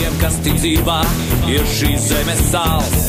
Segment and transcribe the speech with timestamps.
[0.00, 1.00] tiem, kas tic dzīvā,
[1.52, 3.08] ir šīs zemes sāls.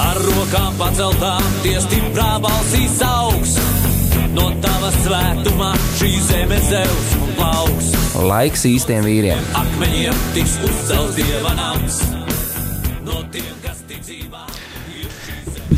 [0.00, 3.56] Ar rokām paceltām, tie stiprā balsīs augs.
[4.32, 7.90] No tava svētumā šī zeme zeus un plauks.
[8.30, 9.42] Laiks īstiem vīriem.
[9.58, 11.98] Akmeņiem tiks uzcelts dieva nams.
[13.04, 14.46] No tiem, kas tic dzīvā.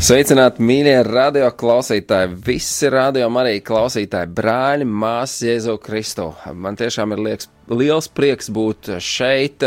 [0.03, 6.29] Sveicināti, mīļie radio klausītāji, visi radio arī klausītāji, brāļi, māsas, Jēzu Kristu.
[6.53, 9.63] Man tiešām ir lieks, liels prieks būt šeit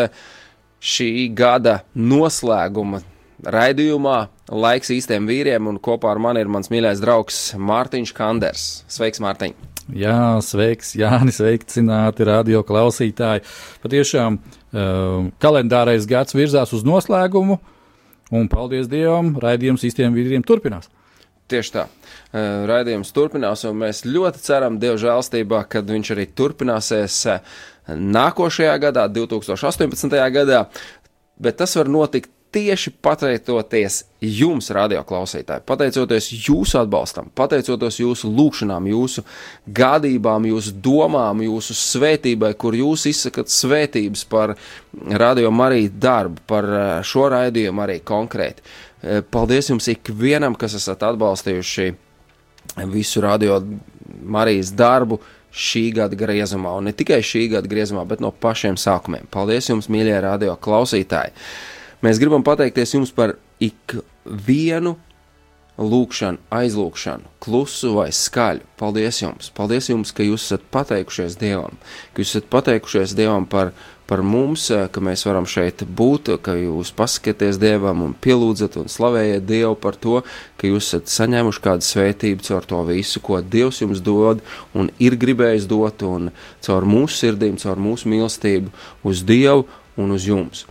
[0.80, 3.02] šī gada noslēguma
[3.44, 4.18] raidījumā.
[4.46, 8.66] Laiks īstiem vīriem, un kopā ar mani ir mans mīļais draugs Mārtiņš Kanders.
[8.92, 9.56] Sveiks, Mārtiņ!
[9.94, 13.44] Jā, sveiks, Jānis, sveicināti radio klausītāji.
[13.84, 17.60] Patiešām uh, kalendārais gads virzās uz noslēgumu.
[18.34, 20.88] Un paldies Dievam, raidījums īstiem vīriem turpinās.
[21.46, 21.84] Tieši tā.
[22.66, 27.20] Raidījums turpinās, un mēs ļoti ceram Dieva žēlstībā, kad viņš arī turpināsies
[27.88, 30.16] nākošajā gadā, 2018.
[30.34, 30.64] gadā.
[31.36, 39.24] Bet tas var notikt tieši pateicoties jums, radioklausītāji, pateicoties jūsu atbalstam, pateicoties jūsu lūgšanām, jūsu
[39.76, 44.54] gādībām, jūsu domām, jūsu svētībai, kur jūs izsakat svētības par
[45.20, 48.64] radio Mariju darbu, par eh, šo raidījumu arī konkrēti.
[49.02, 51.90] Eh, paldies jums ikvienam, kas esat atbalstījuši
[52.92, 53.60] visu radio
[54.22, 55.20] Marijas darbu
[55.56, 59.28] šī gada griezumā, un ne tikai šī gada griezumā, bet no pašiem sākumiem.
[59.32, 61.32] Paldies jums, mīļie radio klausītāji!
[62.04, 64.94] Mēs gribam pateikties jums par ikvienu
[65.80, 68.64] lūgšanu, aizlūgšanu, klusu vai skaļu.
[68.80, 69.50] Paldies jums!
[69.56, 71.76] Paldies jums, ka jūs esat pateikušies Dievam,
[72.12, 73.72] ka jūs esat pateikušies Dievam par,
[74.06, 79.46] par mums, ka mēs varam šeit būt, ka jūs pasakieties Dievam un pielūdzat un slavējat
[79.48, 80.20] Dievu par to,
[80.60, 84.42] ka jūs esat saņēmuši kādu svētību caur to visu, ko Dievs jums dod
[84.74, 86.32] un ir gribējis dot, un
[86.66, 88.74] caur mūsu sirdīm, caur mūsu mīlestību
[89.06, 90.66] uz Dievu un uz jums.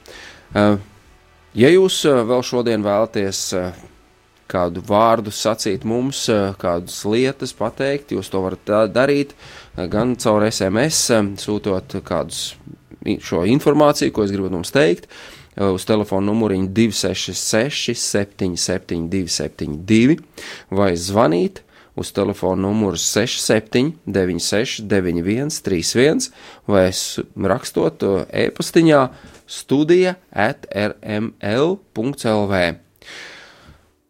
[0.56, 0.78] Uh,
[1.56, 3.75] Ja jūs eh, vēl šodien vēlaties eh,
[4.52, 9.31] kādu vārdu sacīt mums, eh, kādas lietas pateikt, jūs to varat darīt
[9.94, 11.00] gan caur SMS,
[11.40, 12.41] sūtot kādus
[13.21, 15.09] šo informāciju, ko es gribu jums teikt,
[15.55, 20.17] uz telefona numuriņu 266 77 272
[20.75, 21.61] vai zvanīt
[21.95, 26.29] uz telefona numuru 67 96 91 31
[26.67, 26.91] vai
[27.51, 29.01] rakstot e-pastiņā
[29.47, 32.53] studija at rml.lv.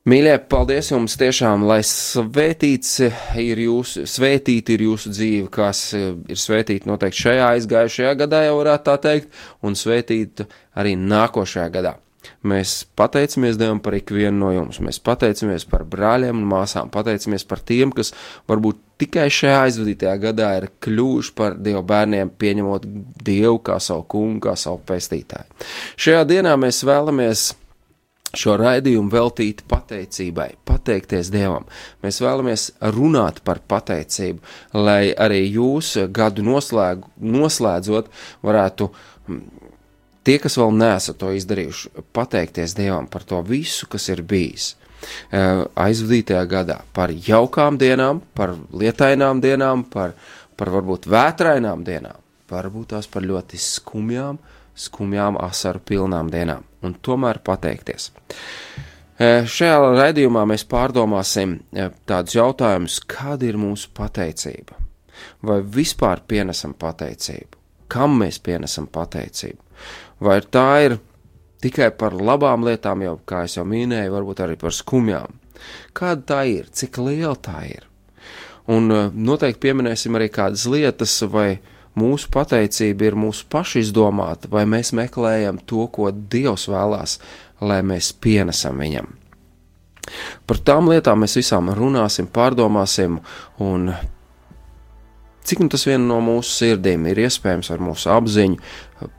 [0.06, 3.00] Mīļie, paldies jums tiešām, lai svētīts
[3.42, 8.86] ir jūsu, svētīti ir jūsu dzīve, kas ir svētīta noteikti šajā aizgājušajā gadā, jau varētu
[8.86, 9.34] tā teikt,
[9.66, 10.46] un svētīta
[10.78, 11.96] arī nākošajā gadā.
[12.46, 14.78] Mēs pateicamies Dievam par ikvienu no jums.
[14.86, 18.14] Mēs pateicamies par brāļiem un māsām, pateicamies par tiem, kas
[18.50, 22.86] varbūt tikai šajā aizvadītajā gadā ir kļuvuši par Dieva bērniem, pieņemot
[23.26, 25.66] Dievu kā savu kungu, kā savu pestītāju.
[25.98, 27.52] Šajā dienā mēs vēlamies
[28.40, 31.68] šo raidījumu veltīt pateicībai, pateikties Dievam.
[32.04, 34.42] Mēs vēlamies runāt par pateicību,
[34.78, 38.12] lai arī jūs gadu noslēg, noslēdzot
[38.46, 38.92] varētu
[40.26, 44.72] Tie, kas vēl neesat to izdarījuši, pateikties Dievam par to visu, kas ir bijis
[45.30, 50.16] eh, aizvadītajā gadā, par jaukām dienām, par lietainām dienām, par,
[50.58, 52.18] par varbūt vētrainām dienām,
[52.50, 54.42] varbūt tās par ļoti skumjām,
[54.76, 58.12] skumjām, asaru pilnām dienām, un tomēr pateikties.
[59.16, 64.76] Eh, šajā raidījumā mēs pārdomāsim eh, tādus jautājumus, kāda ir mūsu pateicība,
[65.48, 69.64] vai vispār pienesam pateicību, kam mēs pienesam pateicību
[70.20, 70.98] vai tā ir
[71.64, 75.40] tikai par labām lietām, jau kā jau minēju, varbūt arī par skumjām.
[75.96, 77.88] Kāda tā ir, cik liela tā ir?
[78.72, 81.60] Un eh, noteikti pieminēsim arī kādas lietas, vai
[82.00, 87.20] mūsu pateicība ir mūsu pašu izdomāta, vai mēs meklējam to, ko Dievs vēlās,
[87.62, 89.14] lai mēs pienesam viņam.
[90.46, 93.18] Par tām lietām mēs visām runāsim, pārdomāsim,
[93.64, 93.90] un
[95.46, 98.56] Cik nu tas vien no mūsu sirdīm ir iespējams ar mūsu apziņu,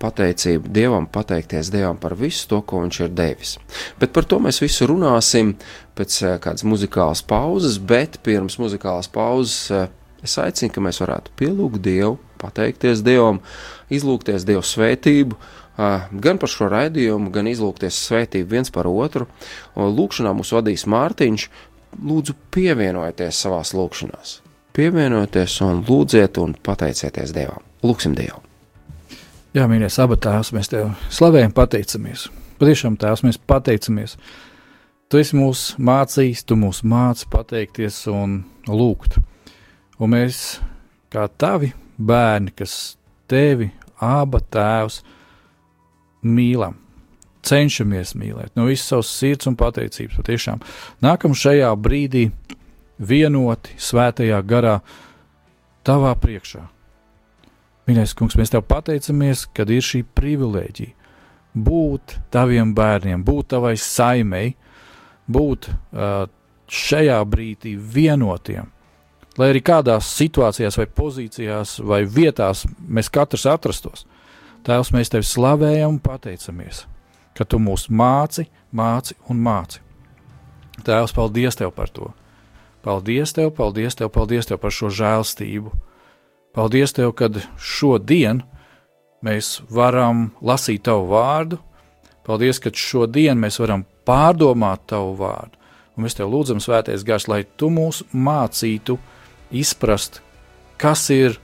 [0.03, 3.53] pateicību Dievam, pateikties Dievam par visu to, ko Viņš ir devis.
[4.01, 5.53] Bet par to mēs visu runāsim
[5.95, 9.87] pēc eh, kādas muzikālas pauzes, bet pirms muzikālas pauzes eh,
[10.27, 13.43] es aicinu, ka mēs varētu pielūgt Dievu, pateikties Dievam,
[13.93, 15.39] izlūgties Dievu svētību,
[15.77, 19.29] gan par šo raidījumu, gan izlūgties svētību viens par otru.
[19.77, 21.49] Lūkšanā mūs vadīs Mārtiņš.
[21.97, 24.41] Lūdzu, pievienojieties savās lūkšanās.
[24.77, 27.63] Pievienojieties un lūdziet un pateicieties Dievam.
[27.87, 28.43] Lūksim Dievu!
[29.57, 32.27] Jā, mīļais, abi tēvs, mēs tev slavējam, pateicamies.
[32.61, 34.19] Patiešām, tēvs, mēs pateicamies.
[35.09, 39.17] Tu esi mūs mācījis, tu mūs māci pateikties un lūgt.
[39.97, 40.59] Un mēs,
[41.09, 42.97] kā tavi bērni, kas
[43.31, 43.71] tevi,
[44.03, 45.01] aba tēvs,
[46.27, 46.77] mīlam,
[47.47, 50.19] cenšamies mīlēt no visas savas sirds un pateicības.
[50.19, 50.63] Patiešām
[51.05, 52.29] nākam šajā brīdī
[52.99, 54.81] vienoti svētajā garā,
[55.87, 56.65] tavā priekšā.
[57.87, 60.97] Mīļais kungs, mēs tev pateicamies, kad ir šī privilēģija
[61.57, 64.51] būt taviem bērniem, būt tavai saimei,
[65.31, 66.27] būt uh,
[66.69, 68.69] šajā brīdī vienotiem.
[69.37, 74.07] Lai arī kādās situācijās, vai pozīcijās, vai vietās mēs katrs atrastos,
[74.67, 76.81] Tēvs, mēs tevi slavējam un pateicamies,
[77.39, 79.79] ka tu mūs māci, māci un māci.
[80.83, 82.11] Tēvs, paldies tev par to!
[82.83, 85.71] Paldies tev, paldies tev, paldies tev par šo žēlstību!
[86.57, 87.29] Paldies tev, ka
[87.61, 88.41] šodien
[89.23, 91.61] mēs varam lasīt tavu vārdu.
[92.27, 95.61] Paldies, ka šodien mēs varam pārdomāt tavu vārdu.
[95.95, 98.99] Un mēs tev lūdzam, Svētais Gars, lai tu mūs mācītu
[99.51, 100.21] izprast,
[100.81, 101.39] kas ir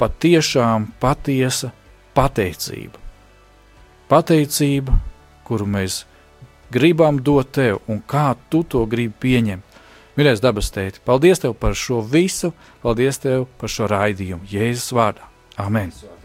[0.00, 1.72] patiešām patiesa
[2.16, 3.00] pateicība.
[4.10, 4.94] Pateicība,
[5.46, 6.04] kuru mēs
[6.72, 9.64] gribam dot tev, un kā tu to gribi pieņemt.
[10.16, 15.28] Mīļais dabas tēti, paldies tev par šo visu, paldies tev par šo raidījumu Jēzus vārdā.
[15.60, 15.92] Amen!
[15.92, 16.15] Amen.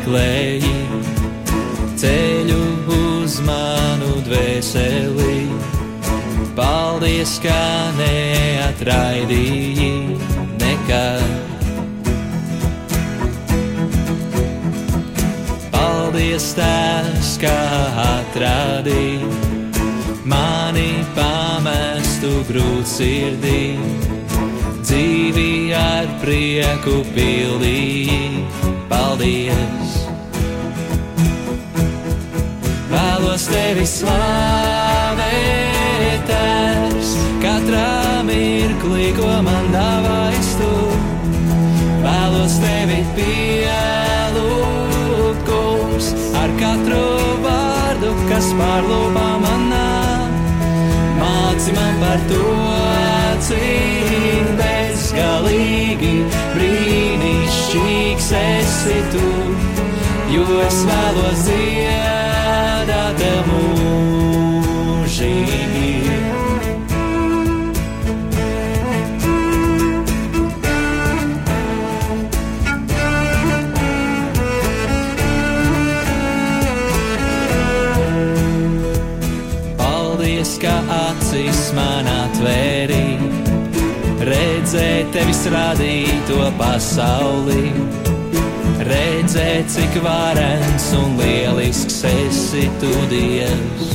[0.00, 0.70] Meklēji
[2.00, 2.60] ceļu
[2.96, 5.48] uz manu dvēseli.
[6.56, 9.90] Paldies, ka neatraidīji
[10.60, 11.28] nekad.
[15.70, 17.60] Paldies, tās, kā
[18.06, 19.28] atradīji
[20.24, 23.76] mani pamestu grūtsirdī,
[24.80, 28.20] dzīvi ar prieku pildīji
[29.10, 29.79] paldies!
[33.40, 35.24] Vēlos tevi slavēt,
[36.28, 40.68] tēvs, katrā mirklī, ko man dāvājas tu.
[42.02, 44.60] Vēlos tevi pielūgt,
[45.48, 47.00] kungs, ar katru
[47.46, 49.88] vārdu, kas pārlūpā manā.
[51.22, 52.44] Māci man par to,
[53.48, 56.14] cik bezgalīgi
[56.58, 59.34] brīnišķīgs esi tu,
[60.36, 62.09] jo es vēlos dziedāt
[84.70, 87.72] redzēt tevis radīto pasauli.
[88.86, 93.90] Redzēt, cik varens un lielisks esi tu Dievs.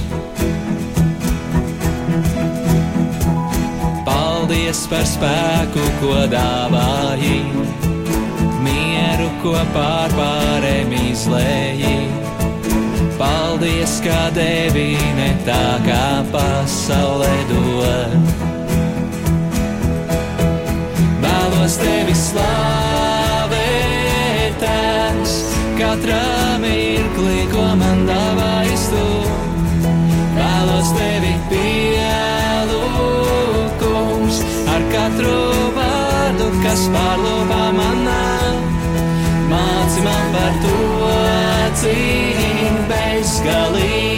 [4.03, 7.39] Paldies par spēku, ko dāvāji,
[8.65, 11.95] mieru, ko pārpārēm izlēji.
[13.15, 16.03] Paldies, ka devi ne tā kā
[16.35, 18.44] pasaulē dod
[21.75, 23.51] vēlos tevi slavēt,
[24.61, 25.33] tēvs,
[25.79, 29.05] katrā mirklī, ko man dāvājas tu.
[30.35, 31.97] Vēlos tevi pielūgums
[34.71, 35.37] ar katru
[35.75, 38.25] vārdu, kas pārlūpā manā.
[39.51, 40.79] Māci man par to,
[41.81, 44.14] cik bezgalīgi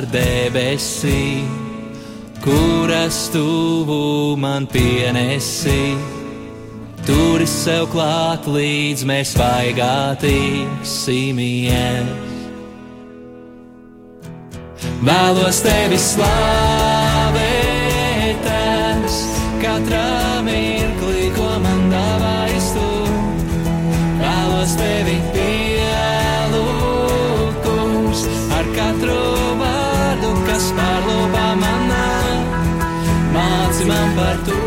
[0.00, 1.48] pār debesīm,
[2.40, 5.96] kuras tuvu man pienesi.
[7.04, 12.04] Turi sev klāt, līdz mēs vaigā tiksimies.
[15.00, 16.89] Vēlos tevi slavēt,
[33.90, 34.60] man par to.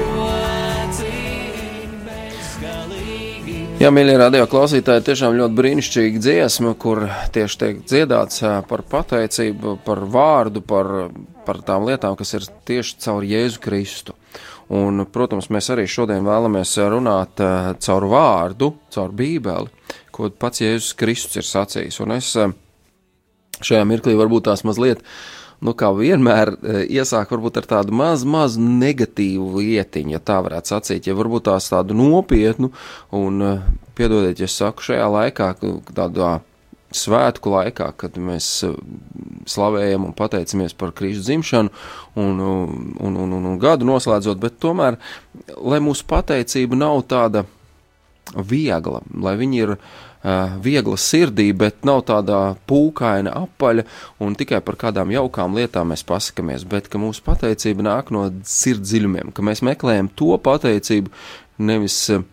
[3.84, 7.02] Jā, mīļie radio klausītāji, tiešām ļoti brīnišķīga dziesma, kur
[7.36, 8.40] tieši tiek dziedāts
[8.70, 10.92] par pateicību, par vārdu, par,
[11.44, 14.16] par tām lietām, kas ir tieši caur Jēzu Kristu.
[14.72, 17.44] Un, protams, mēs arī šodien vēlamies runāt
[17.84, 19.74] caur vārdu, caur Bībeli,
[20.16, 22.00] ko pats Jēzus Kristus ir sacījis.
[22.06, 22.32] Un es
[23.60, 25.04] šajā mirklī varbūt tās mazliet,
[25.64, 30.74] nu, kā vienmēr, e, iesāk varbūt ar tādu mazu, mazu negatīvu lietiņu, ja tā varētu
[30.74, 32.72] sacīt, ja varbūt tās tādu nopietnu,
[33.16, 33.54] un e,
[33.98, 35.54] piedodiet, ja saku šajā laikā,
[35.94, 36.36] tādā
[36.94, 38.74] svētku laikā, kad mēs e,
[39.50, 41.74] slavējam un pateicamies par Kristus dzimšanu
[42.20, 45.00] un, un, un, un, un gadu noslēdzot, bet tomēr,
[45.58, 47.48] lai mūsu pateicība nav tāda
[48.34, 49.88] viegla, lai viņi ir uh,
[50.64, 53.84] viegla sirdī, bet nav tādā pūkaina apaļa
[54.24, 58.88] un tikai par kādām jaukām lietām mēs pasakamies, bet ka mūsu pateicība nāk no sirds
[58.88, 61.12] dziļumiem, ka mēs meklējam to pateicību,
[61.68, 62.24] nevis uh,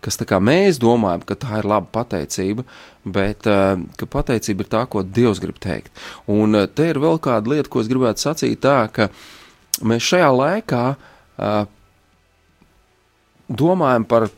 [0.00, 2.64] kas tā kā mēs domājam, ka tā ir laba pateicība,
[3.04, 5.92] bet uh, ka pateicība ir tā, ko Dievs grib teikt.
[6.30, 9.10] Un te ir vēl kāda lieta, ko es gribētu sacīt tā, ka
[9.84, 10.84] mēs šajā laikā
[13.50, 14.28] domājam par,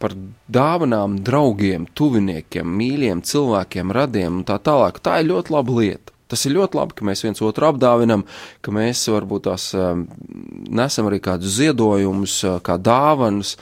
[0.00, 0.14] par
[0.48, 5.02] dāvanām draugiem, tuviniekiem, mīļiem cilvēkiem, radiem un tā tālāk.
[5.04, 6.16] Tā ir ļoti laba lieta.
[6.30, 8.22] Tas ir ļoti labi, ka mēs viens otru apdāvinam,
[8.62, 10.06] ka mēs varbūt tās um,
[10.70, 13.56] nesam arī kādus ziedojumus, uh, kā dāvanas,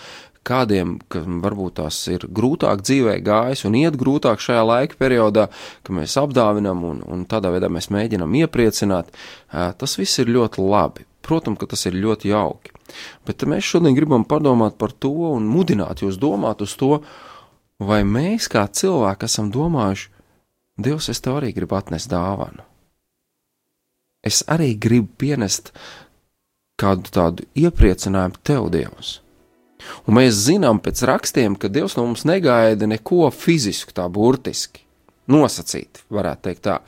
[0.48, 5.48] kādiem, kam varbūt tās ir grūtāk dzīvē gājis un iet grūtāk šajā laika periodā,
[5.84, 9.12] ka mēs apdāvinam un, un tādā veidā mēs mēģinam iepriecināt.
[9.48, 11.08] Uh, tas viss ir ļoti labi.
[11.24, 12.77] Protams, ka tas ir ļoti jauki.
[13.28, 17.00] Bet mēs šodien gribam padomāt par to un mudināt jūs domāt uz to,
[17.78, 20.14] vai mēs kā cilvēki esam domājuši,
[20.78, 22.62] Dievs, es tev arī gribu atnest dāvanu.
[24.22, 25.72] Es arī gribu pienest
[26.78, 29.16] kādu tādu iepriecinājumu tev, Dievs.
[30.06, 34.84] Un mēs zinām pēc rakstiem, ka Dievs no mums negaida neko fizisku, tā burtiski
[35.30, 36.78] nosacīti, varētu teikt tā.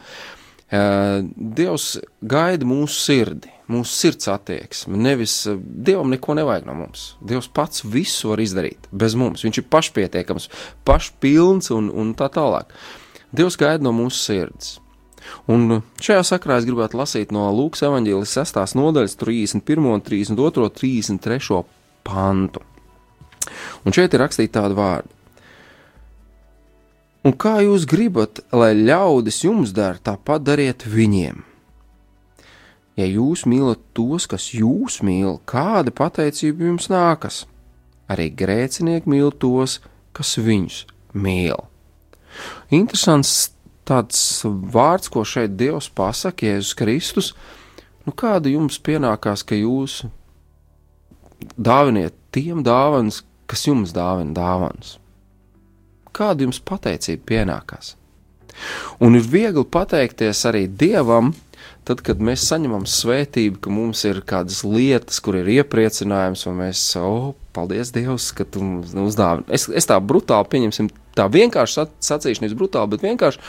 [0.71, 1.27] Eh,
[1.61, 4.99] Dievs gaida mūsu sirdi, mūsu sirds attieksmi.
[5.01, 7.15] Nevis eh, Dievam neko nevajag no mums.
[7.25, 9.45] Dievs pats visu var izdarīt bez mums.
[9.47, 10.51] Viņš ir pašpietiekams,
[10.89, 12.73] pašpilns un, un tā tālāk.
[13.37, 14.79] Dievs gaida no mūsu sirds.
[15.51, 18.75] Un šajā sakrā es gribētu lasīt no Lūkas evanģēlis 6.
[18.79, 21.63] nodaļas 31, 32, 33
[22.07, 22.65] pantu.
[23.85, 25.17] Un šeit ir rakstīta tāda vārda.
[27.21, 31.45] Un kā jūs gribat, lai ļaudis jums dara, tāpat dariet viņiem.
[33.01, 37.45] Ja jūs mīlat tos, kas jūs mīl, kāda pateicība jums nākas?
[38.13, 39.79] Arī grēcinieki mīl tos,
[40.13, 40.83] kas viņus
[41.17, 41.57] mīl.
[42.75, 43.55] Interesants
[43.89, 47.33] tāds vārds, ko šeit Dievs pasaka, Jēzus Kristus.
[48.05, 50.03] Nu, kāda jums pienākās, ka jūs
[51.57, 54.99] dāviniet tiem dāvanas, kas jums dāvina dāvanas?
[56.13, 57.95] Kāda jums pateicība pienākās?
[59.01, 61.33] Un ir viegli pateikties arī Dievam,
[61.91, 66.85] tad, kad mēs saņemam svētību, ka mums ir kādas lietas, kur ir iepriecinājums, un mēs,
[67.01, 69.49] oh, paldies Dievs, ka tu mums uzdāvini.
[69.51, 73.43] Es, es tā brutāli pieņemsim, tā vienkārši sacīšu, nevis brutāli, bet vienkārši.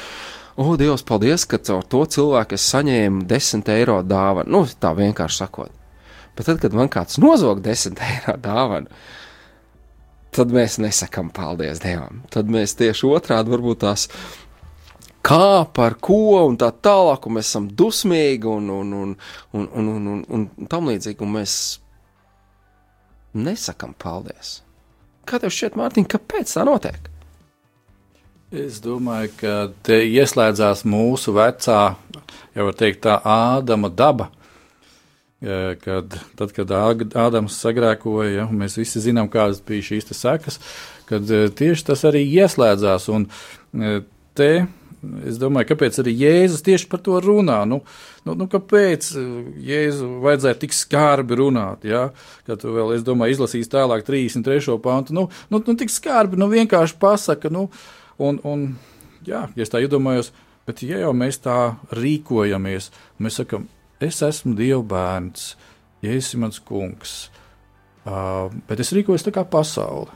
[0.58, 4.52] O, oh, Dievs, paldies, ka caur to cilvēku es saņēmu 10 eiro dāvanu.
[4.52, 5.78] Nu, tā vienkārši sakot.
[6.36, 8.90] Bet tad, kad man kāds nozog 10 eiro dāvanu,
[10.36, 12.24] tad mēs nesakām paldies Dievam.
[12.34, 14.08] Tad mēs tieši otrādi varbūt tās
[15.32, 19.16] kā, par ko un tā tālāk, un mēs esam dusmīgi un, un, un,
[19.54, 21.56] un, un, un, un, un tam līdzīgi, un mēs
[23.38, 24.60] nesakām paldies.
[25.28, 27.08] Kā tev šķiet, Mārtiņ, kāpēc tā notiek?
[28.52, 31.80] Es domāju, ka te ieslēdzās mūsu vecā,
[32.58, 34.28] jau var teikt, tā Ādama daba.
[35.42, 40.60] Kad, tad, kad Ādams sagrēkoja, ja, mēs visi zinām, kādas bija šīs sekas,
[41.10, 43.08] kad tieši tas arī ieslēdzās.
[43.16, 43.30] Un
[44.38, 44.52] te
[45.28, 47.62] es domāju, kāpēc arī Jēzus tieši par to runā.
[47.70, 47.82] Nu,
[48.28, 49.10] nu, nu kāpēc
[49.70, 51.88] Jēzu vajadzētu tik skarbi runāt?
[51.88, 52.08] Ja?
[52.50, 54.78] Kad tu vēl, es domāju, izlasīs tālāk 33.
[54.84, 57.68] pantu, nu, nu, nu tik skarbi, nu vienkārši pasaka, nu,
[58.22, 58.72] un, un
[59.28, 60.34] jā, ja es tā iedomājos,
[60.68, 62.92] Bet, ja jau mēs tā rīkojamies,
[63.22, 63.66] mēs sakām,
[64.04, 65.56] es esmu Dieva bērns,
[66.06, 67.16] Jēzus ir mans kungs,
[68.06, 70.14] uh, bet es rīkojos tā kā pasaule.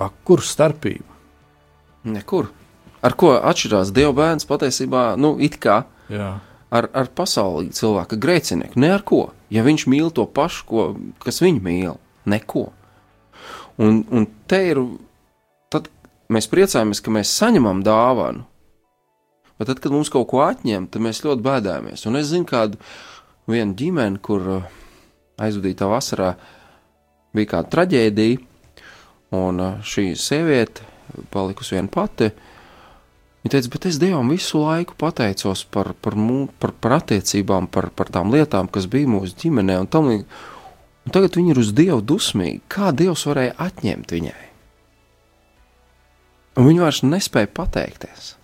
[0.00, 1.18] A, kur starpība?
[2.08, 2.48] Nekur.
[3.02, 5.82] Ar ko atšķirās Dieva bērns patiesībā, nu, it kā
[6.12, 6.36] Jā.
[6.70, 8.78] ar, ar pasaulīgu cilvēku, grēcinieku?
[8.78, 9.24] Ne ar ko.
[9.52, 10.84] Ja viņš mīl to pašu, ko,
[11.24, 11.98] kas viņu mīl,
[12.30, 12.68] neko.
[13.82, 14.80] Un, un te ir,
[15.72, 15.90] tad
[16.32, 18.46] mēs priecājamies, ka mēs saņemam dāvanu.
[19.58, 22.06] Bet tad, kad mums kaut ko atņem, tad mēs ļoti bēdājamies.
[22.10, 22.78] Un es zinu kādu
[23.50, 24.78] vienu ģimeni, kur uh,
[25.42, 26.32] aizvadītā vasarā
[27.34, 28.40] bija kāda traģēdija,
[29.38, 30.86] un uh, šī sieviete
[31.34, 32.30] palikusi viena pati.
[33.42, 37.90] Viņa teica, bet es Dievam visu laiku pateicos par, par, mū, par, par attiecībām, par,
[37.90, 39.80] par tām lietām, kas bija mūsu ģimenē.
[39.82, 42.62] Un tam, un tagad viņa ir uz Dievu dusmīga.
[42.70, 44.44] Kā Dievs varēja atņemt viņai?
[46.60, 48.36] Un viņa vairs nespēja pateikties.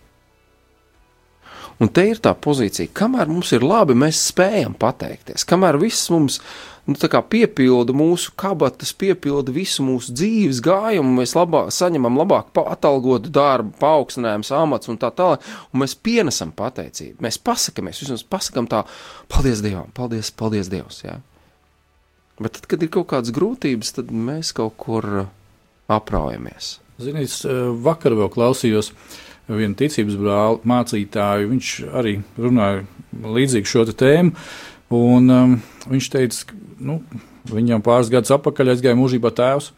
[1.79, 5.47] Un te ir tā pozīcija, kamēr mums ir labi, mēs spējam pateikties.
[5.47, 6.41] Kamēr viss mums
[6.89, 6.97] nu,
[7.33, 14.53] piepilda mūsu kabatas, piepilda visu mūsu dzīves gājumu, mēs labāk, saņemam labāk atalgotu darbu, paaugstinājumus,
[14.57, 17.21] amats un tā tālāk, un mēs pienesam pateicību.
[17.25, 18.85] Mēs pasakāmies, vismaz pasakām tā,
[19.31, 21.05] paldies Dievam, paldies, paldies Dievs.
[21.05, 21.19] Jā.
[22.39, 25.33] Bet tad, kad ir kaut kādas grūtības, tad mēs kaut kur uh,
[25.91, 26.79] apraujamies.
[26.99, 28.93] Ziniet, eh, vakar vēl klausījos
[29.49, 31.51] vienu ticības brāli, mācītāju.
[31.53, 32.85] Viņš arī runāja
[33.23, 34.35] līdzīgi šo tēmu.
[34.95, 35.55] Un, um,
[35.89, 37.01] viņš teica, nu,
[37.51, 39.73] viņam pāris gadus atpakaļ aizgāja mūžībā tēvs.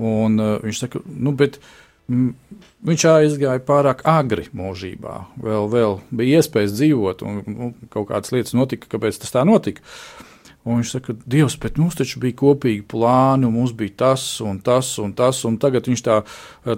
[0.00, 1.58] Un, uh, viņš saka, nu, bet
[2.08, 2.56] mm,
[2.88, 5.16] viņš aizgāja pārāk agri mūžībā.
[5.42, 9.84] Vēl, vēl bija iespējas dzīvot, un nu, kaut kādas lietas notika, kāpēc tas tā notika.
[10.60, 14.58] Un viņš saka, Dievs, bet mums taču bija kopīgi plāni, un mums bija tas un
[14.64, 15.40] tas un tas.
[15.48, 16.18] Un tagad viņš tā,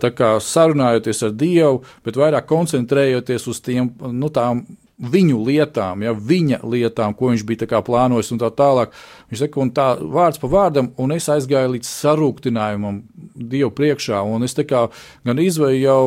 [0.02, 4.62] tā kā sarunājoties ar Dievu, bet vairāk koncentrējoties uz tiem, nu, tām
[5.02, 8.94] viņu lietām, ja, viņa lietām, ko viņš bija plānojis un tā tālāk.
[9.30, 14.44] Viņš saka, un tā vārds pa vārdam, un es aizgāju līdz sarūktinājumam Dievu priekšā, un
[14.46, 14.84] es tā kā
[15.26, 16.02] gan izvēju jau,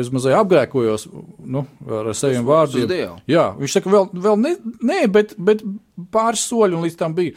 [0.00, 1.06] es mazliet apgrēkojos,
[1.46, 3.20] nu, ar saviem vārdiem.
[3.30, 5.62] Jā, viņš saka, vēl, vēl ne, nē, bet, bet
[6.14, 7.36] pāris soļi un līdz tam bija.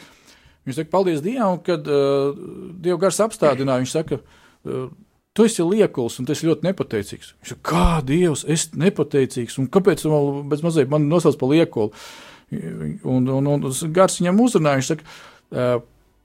[0.65, 2.33] Viņš saka, paldies Dievam, kad uh,
[2.79, 3.83] Dieva gars apstādināja.
[3.83, 4.89] Viņš saka, uh,
[5.33, 7.33] tu esi liekuls un esi ļoti nepateicīgs.
[7.39, 11.93] Viņš saka, kā Dievs, es nepateicīgs un kāpēc man bez mazliet man nosauc par liekulu?
[12.49, 15.79] Un, un, un, gars viņam uzrunāja, viņš saka,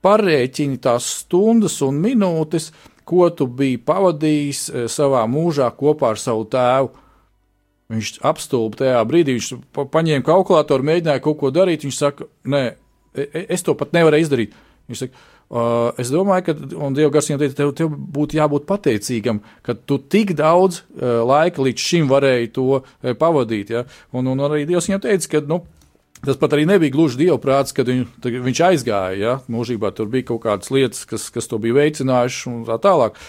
[0.05, 2.71] parēķini tās stundas un minūtes,
[3.05, 6.89] ko tu biji pavadījis savā mūžā kopā ar savu tēvu.
[7.93, 11.85] Viņš apstulba tajā brīdī, viņš pa- paņēma kalkulātoru, mēģināja kaut ko darīt.
[11.85, 12.63] Viņš saka, nē,
[13.13, 14.55] e- e- es to pat nevaru izdarīt.
[14.89, 15.13] Viņš saka,
[15.49, 16.55] uh, es domāju, ka,
[16.95, 21.63] Dieva gars viņam teica, tev, tev būtu jābūt pateicīgam, ka tu tik daudz uh, laika
[21.65, 23.73] līdz šim varēji to uh, pavadīt.
[23.75, 23.85] Ja?
[24.15, 25.63] Un, un arī Dievs viņam teica, ka, nu,
[26.25, 29.17] Tas pat arī nebija gluži dievprāts, kad viņu, tad viņš aizgāja.
[29.19, 29.33] Ja?
[29.51, 33.19] Mūžībā tur bija kaut kādas lietas, kas, kas to bija veicinājušas un tā tālāk.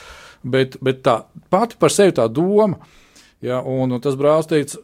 [0.46, 1.18] Bet, bet tā
[1.52, 2.79] pati par sevi tā doma,
[3.44, 3.61] ja?
[3.61, 4.81] un, un tas brālis teica,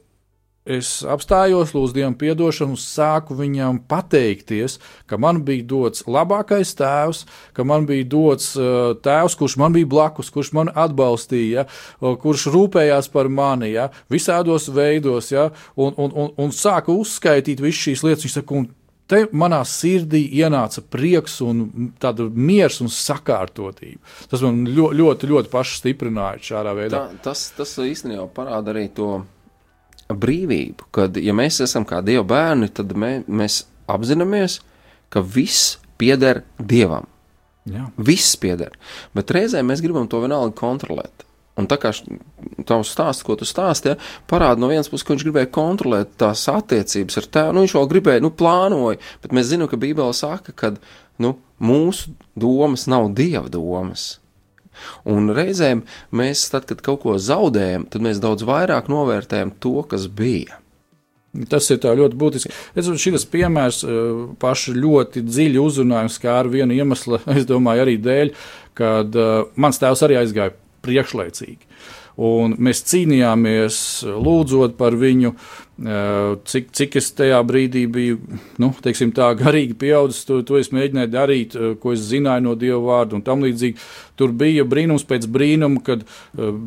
[0.65, 4.79] es apstājos, lūdzu Dievam atdošanu, sāku viņam pateikties,
[5.11, 7.25] ka man bija dots labākais tēvs,
[7.57, 12.47] ka man bija dots uh, tēvs, kurš man bija blakus, kurš man atbalstīja, ja, kurš
[12.55, 18.07] rūpējās par mani ja, visādos veidos, ja, un, un, un, un sāku uzskaitīt visas šīs
[18.07, 18.29] lietas.
[18.29, 18.65] Viņš saka,
[19.13, 24.01] Te manā sirdī ienāca prieks, un tāda miers un sakārtotība.
[24.31, 27.03] Tas man ļoti, ļoti, ļoti pašu stiprināja šādā veidā.
[27.11, 29.11] Tā, tas, tas īstenībā parāda arī to
[30.09, 34.61] brīvību, kad, ja mēs esam kā Dieva bērni, tad mē, mēs apzināmies,
[35.13, 37.09] ka viss pieder Dievam.
[37.69, 37.87] Jā.
[37.95, 38.75] Viss pieder.
[39.15, 41.27] Bet reizē mēs gribam to vienalga kontrolēt.
[41.61, 41.91] Un tā kā
[42.65, 46.47] tavs stāsts, ko tu stāstīji, ja, parāda no vienas puses, ka viņš gribēja kontrolēt tās
[46.49, 47.53] attiecības ar tevi.
[47.53, 50.73] Nu, viņš vēl gribēja, nu, plānoja, bet mēs zinām, ka Bībele saka, ka
[51.23, 54.15] nu, mūsu domas nav dieva domas.
[55.09, 60.09] Un reizēm mēs, tad, kad kaut ko zaudējam, tad mēs daudz vairāk novērtējam to, kas
[60.09, 60.59] bija.
[61.49, 62.51] Tas ir ļoti būtiski.
[62.77, 64.01] Es domāju, šis piemērs eh,
[64.41, 68.35] paši ļoti dziļi uzrunājums, kā ar vienu iemeslu, es domāju, arī dēļ,
[68.77, 71.69] kad uh, mans tēvs arī aizgāja priekšlaicīgi.
[72.23, 75.33] Un mēs cīnījāmies, lūdzot par viņu,
[75.81, 78.19] Cik, cik es tajā brīdī biju
[78.61, 82.83] nu, teiksim, tā, garīgi pieaudzis, to, to es mēģināju darīt, ko es zināju no Dieva
[82.85, 83.81] vārda un tam līdzīgi.
[84.21, 86.05] Tur bija brīnums pēc brīnuma, kad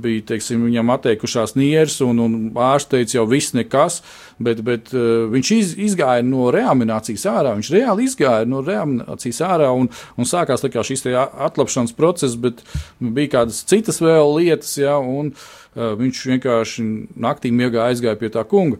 [0.02, 4.00] bija teiksim, viņam atteikušās nieres, un, un ārsts teica, jau viss nekas,
[4.42, 7.54] bet, bet viņš iz, izgāja no reanimācijas ārā.
[7.60, 12.66] Viņš reāli izgāja no reanimācijas ārā un, un sākās kā, šis atlapšanas process, bet
[13.00, 14.74] bija kādas citas vēl lietas.
[14.82, 16.86] Ja, un, uh, viņš vienkārši
[17.20, 18.80] naktī miegā aizgāja pie tā kunga.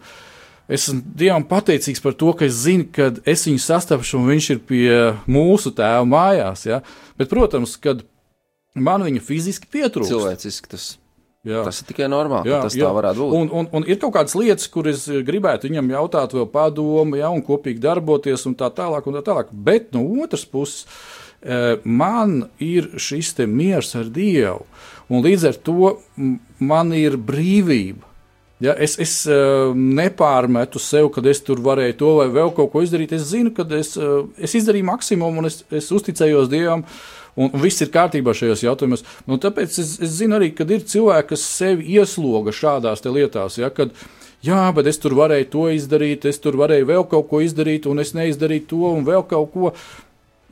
[0.66, 4.52] Es esmu Dievam pateicīgs par to, ka es zinu, ka es viņu sastapšu un viņš
[4.56, 4.92] ir pie
[5.30, 6.66] mūsu tēva mājās.
[6.66, 6.82] Ja?
[7.20, 8.02] Bet, protams, kad
[8.74, 10.10] man viņa fiziski pietrūkst.
[10.10, 10.94] Cilvēciski tas.
[11.46, 11.62] Jā.
[11.62, 12.88] Tas ir tikai normāli, jā, tas jā.
[12.88, 13.36] tā varētu būt.
[13.38, 17.44] Un, un, un ir kaut kādas lietas, kuras gribētu viņam jautāt, vēl padomu, ja, un
[17.46, 19.06] kopīgi darboties, un tā tālāk.
[19.06, 19.52] Un tā tālāk.
[19.54, 20.88] Bet no otras puses,
[21.84, 24.66] man ir šis miers ar Dievu.
[25.10, 25.96] Un līdz ar to
[26.58, 28.16] man ir brīvība.
[28.64, 32.84] Ja, es es uh, nepārmetu sev, ka es tur varēju to vai vēl kaut ko
[32.86, 33.12] izdarīt.
[33.18, 36.86] Es zinu, ka es, uh, es izdarīju maksimumu un es, es uzticējos Dievam.
[37.36, 39.04] Un viss ir kārtībā šajos jautājumos.
[39.28, 43.60] Nu, tāpēc es, es zinu arī, ka ir cilvēki, kas sevi iesloga šādās lietās.
[43.60, 43.92] Ja, kad,
[44.40, 48.00] jā, bet es tur varēju to izdarīt, es tur varēju vēl kaut ko izdarīt, un
[48.00, 49.74] es neizdarīju to un vēl kaut ko.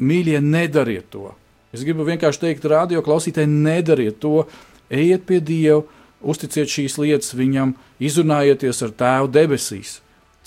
[0.02, 1.32] Mīļie, nedariet to!
[1.74, 4.46] Es gribu vienkārši teikt, radio klausītāji, nedariet to,
[4.94, 5.82] ejiet pie Dieva,
[6.22, 9.98] uzticiet šīs lietas viņam, izrunājieties ar Tēvu debesīs,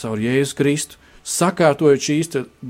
[0.00, 1.02] caur Jēzu Kristu.
[1.26, 2.28] Sakārtojiet šīs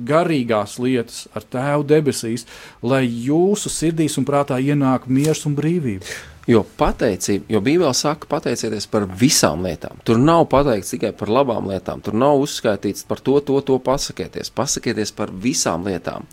[0.08, 2.46] garīgās lietas ar Tēvu debesīs,
[2.80, 6.08] lai jūsu sirdīs un prātā ienāk miers un brīvība.
[6.46, 9.98] Jo pateicība, jo Bībelē saka, pateicieties par visām lietām.
[10.06, 14.52] Tur nav pateikts tikai par labām lietām, tur nav uzskaitīts par to, to, to pasakieties.
[14.54, 16.28] Pasakieties par visām lietām.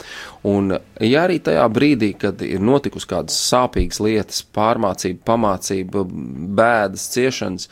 [0.45, 6.05] Un, ja arī tajā brīdī, kad ir notikusi kādas sāpīgas lietas, pārmācība, pamācība,
[6.61, 7.67] bēdas, ciešanas,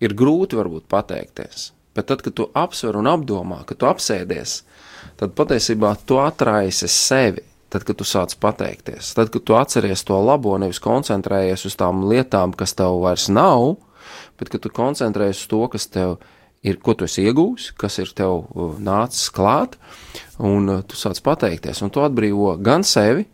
[0.00, 1.70] ir grūti varbūt pateikties.
[1.92, 4.62] Bet tad, kad tu apsver un apdomā, kad tu apsēdies,
[5.20, 10.18] tad patiesībā tu atraisi sevi tad, kad tu sāc pateikties, tad, kad tu atceries to
[10.20, 13.78] labo, nevis koncentrējies uz tām lietām, kas tev vairs nav,
[14.40, 16.16] bet kad tu koncentrējies uz to, kas tev
[16.62, 19.78] ir, ko tu esi iegūmis, kas ir tev uh, nācis klāt,
[20.38, 23.26] un uh, tu sāc pateikties, un tu atbrīvo gan sevi,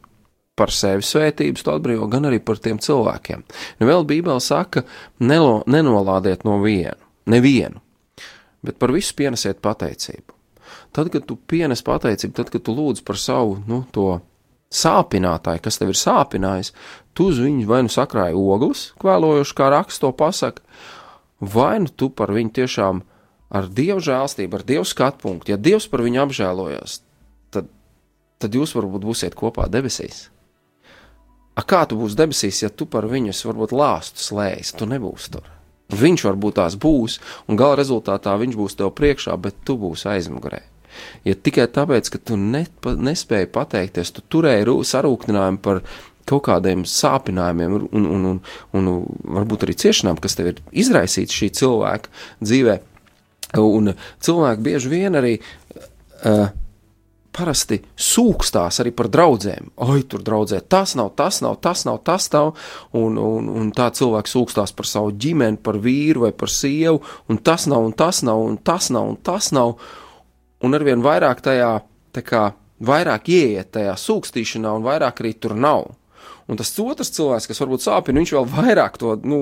[0.59, 3.45] par sevi svētības, tu atbrīvo gan arī par tiem cilvēkiem.
[3.79, 4.83] Nu, vēl Bībele saka,
[5.23, 6.99] nelo, nenolādiet no vienu,
[7.31, 7.83] nevienu,
[8.67, 10.38] bet par visu pienesiet pateicību.
[10.97, 14.21] Tad, kad tu pienes pateicību, tad, kad tu lūdz par savu nu, to
[14.75, 16.73] sāpinātāju, kas tev ir sāpinājis,
[17.17, 20.65] tu uz viņu vai nu sakrāji ogles, kvēlojoši, kā raksts to pasaka,
[21.41, 23.03] vai nu tu par viņu tiešām
[23.49, 27.01] ar dievu žēlstību, ar dievu skatu punktu, ja dievs par viņu apžēlojas,
[27.55, 27.71] tad,
[28.41, 30.27] tad jūs varbūt būsiet kopā debesīs.
[31.59, 35.49] A kā tu būsi debesīs, ja tu par viņu varbūt lāstu slēdzis, tu nebūsi tur.
[35.89, 37.17] Viņš varbūt tās būs,
[37.49, 40.61] un gala rezultātā viņš būs tev priekšā, bet tu būsi aizmugurē.
[41.29, 45.83] Ja tikai tāpēc, ka tu ne, nespēji pateikties, tu turēji sarūktinājumu par
[46.29, 48.39] kaut kādiem sāpinājumiem un, un, un,
[48.77, 48.93] un
[49.39, 52.13] varbūt arī ciešanām, kas tev ir izraisīts šī cilvēka
[52.45, 52.79] dzīvē.
[53.65, 56.51] Un cilvēki bieži vien arī uh,
[57.39, 59.71] parasti sūkstās arī par draugiem.
[59.87, 62.53] Oi, tur draudzē tas nav, tas nav, tas nav, tas nav.
[62.99, 67.41] Un, un, un tā cilvēks sūkstās par savu ģimeni, par vīru vai par sievu, un
[67.41, 69.73] tas nav, un tas nav, un tas nav, un tas nav.
[69.73, 70.07] Un tas nav
[70.65, 71.71] un arvien vairāk tajā,
[72.27, 72.45] kā,
[72.83, 75.91] vairāk ieiet tajā sūkstīšanā, un vairāk arī tur nav.
[76.49, 79.41] Un tas otrs cilvēks, kas varbūt sāpina, viņš vēl vairāk to, nu,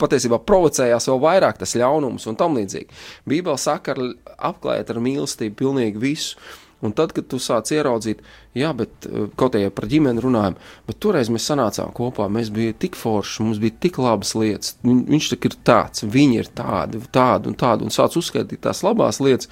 [0.00, 2.88] patiesībā provocējās vēl vairāk tas ļaunums un tam līdzīgi.
[3.28, 6.46] Bībeli saka, ar, apklājot ar mīlestību pilnīgi visu.
[6.84, 8.18] Un tad, kad tu sāc ieraudzīt,
[8.54, 12.76] jā, bet eh, kaut kā par ģimeni runājam, bet toreiz mēs sanācām kopā, mēs bijām
[12.82, 14.74] tik forši, mums bija tik labas lietas.
[14.84, 19.48] Viņš ir tāds, viņi ir tādi, tādi un tādi, un sāc uzskaitīt tās labās lietas.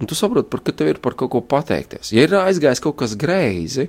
[0.00, 2.12] Un tu saproti, ka tev ir par kaut ko pateikties.
[2.12, 3.88] Ja ir aizgājis kaut kas greizi,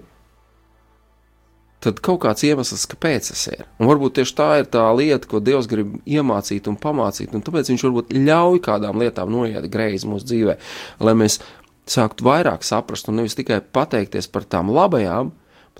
[1.83, 3.65] tad kaut kāds iemesls, kāpēc tas ir.
[3.77, 7.71] Un varbūt tieši tā ir tā lieta, ko Dievs grib iemācīt un pamācīt, un tāpēc
[7.73, 10.57] Viņš varbūt ļauj kādām lietām noiet greizi mūsu dzīvē,
[11.03, 11.41] lai mēs
[11.87, 15.31] sāktu vairāk saprast un nevis tikai pateikties par tām labajām,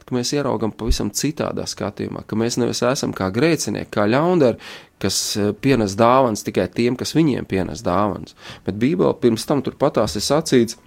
[0.08, 4.60] ka mēs ieraugam pavisam citādā skatījumā, ka mēs nevis esam kā grēcinieki, kā ļaundari,
[5.04, 8.38] kas e, pienes dāvāns tikai tiem, kas viņiem pienes dāvāns.
[8.66, 10.80] Bet Bībelē pirms tam turpatās ir sacīts,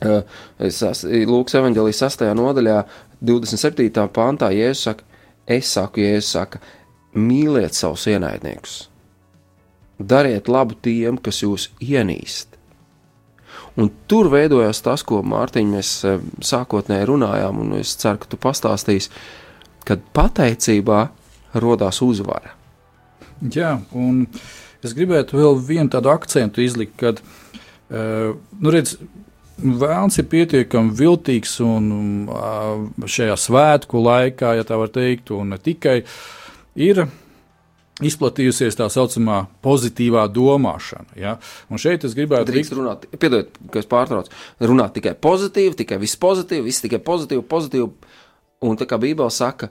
[0.00, 0.20] e,
[0.68, 2.26] es Lūks evanģelijas 6.
[2.36, 2.78] nodaļā,
[3.24, 4.08] 27.
[4.14, 5.06] pāntā, Jēzus saka,
[5.48, 6.60] es saku, Jēzus saka,
[7.16, 8.82] mīliet savus ienaidniekus,
[9.98, 12.53] dariet labu tiem, kas jūs ienīst.
[13.80, 16.12] Un tur veidojās tas, ko Mārtiņš mēs e,
[16.46, 19.10] sākotnēji runājām, un es ceru, ka tu pastāstīsi,
[19.88, 21.00] kad pateicībā
[21.58, 22.54] radās uzvara.
[23.50, 24.28] Jā, un
[24.84, 27.20] es gribētu vēl vienu tādu akcentu izlikt, kad,
[27.90, 28.94] uh, nu, redz,
[29.54, 32.26] Vēlns ir pietiekami viltīgs un
[33.06, 36.00] šajā svētku laikā, ja tā var teikt, un ne tikai
[36.74, 37.04] ir
[38.02, 41.14] izplatījusies tā saucamā pozitīvā domāšana.
[41.20, 41.36] Ja?
[41.70, 46.18] Un šeit es gribētu teikt, runāt, piedodiet, ka es pārtraucu, runāt tikai pozitīvi, tikai viss
[46.18, 48.12] pozitīvi, viss tikai pozitīvi, pozitīvi.
[48.64, 49.68] Un tā kā Bībele saka,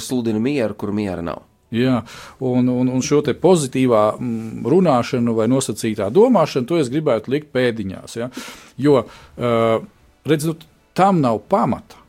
[0.00, 1.44] sludina mieru, kur miera nav.
[1.74, 1.98] Jā,
[2.44, 8.16] un, un, un šo pozitīvā mm, runāšanu vai nosacītā domāšanu, to es gribētu likt pēdiņās.
[8.20, 8.30] Ja?
[8.78, 9.82] Jo, uh,
[10.28, 10.54] redz, nu,
[10.94, 12.03] tam nav pamata.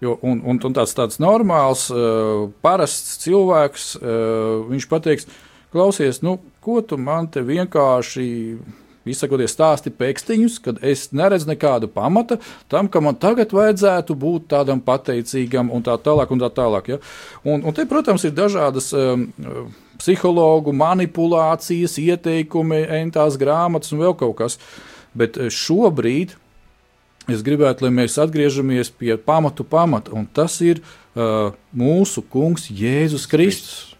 [0.00, 5.28] Jo, un, un, un tāds, tāds normāls, uh, parasts cilvēks, uh, viņš pateiks,
[5.74, 8.30] klausies, nu, ko tu man te vienkārši
[9.08, 12.38] izsakoties stāsti pēkstiņus, kad es neredzu nekādu pamata
[12.70, 16.32] tam, ka man tagad vajadzētu būt tādam pateicīgam un tā tālāk.
[16.32, 16.98] Un tā tālāk ja?
[17.44, 18.92] un, un te, protams, ir dažādas.
[18.96, 19.30] Um,
[20.00, 24.56] Psihologu manipulācijas, ieteikumi, entās grāmatas un vēl kaut kas.
[25.12, 26.38] Bet uh, šobrīd
[27.34, 33.28] es gribētu, lai mēs atgriežamies pie pamatu pamata, un tas ir uh, mūsu kungs Jēzus
[33.30, 33.96] Kristus.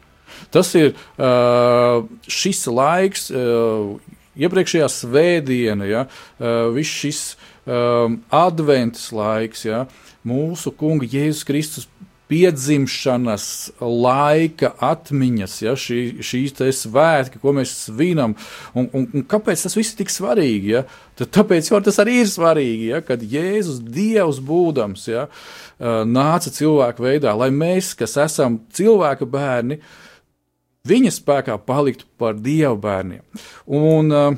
[0.50, 3.98] Tas ir uh, šis laiks, uh,
[4.40, 7.22] iepriekšējā svētdiena, ja, uh, viss šis
[7.66, 9.84] um, adventas laiks, ja,
[10.26, 11.88] mūsu kunga Jēzus Kristus
[12.30, 13.46] piedzimšanas
[13.82, 18.36] laika atmiņas, ja, šī, šīs svētki, ko mēs svinam.
[18.72, 20.74] Un, un, un kāpēc tas viss ir tik svarīgi?
[20.76, 20.84] Ja?
[21.18, 25.26] Tad tāpēc tas arī ir svarīgi, ja, kad Jēzus Dievs būdams ja,
[26.06, 29.98] nāca cilvēku veidā, lai mēs, kas esam cilvēka bērni, uh,
[30.88, 33.22] viņa spēkā paliktu par dievu bērniem.
[33.66, 34.30] Un uh,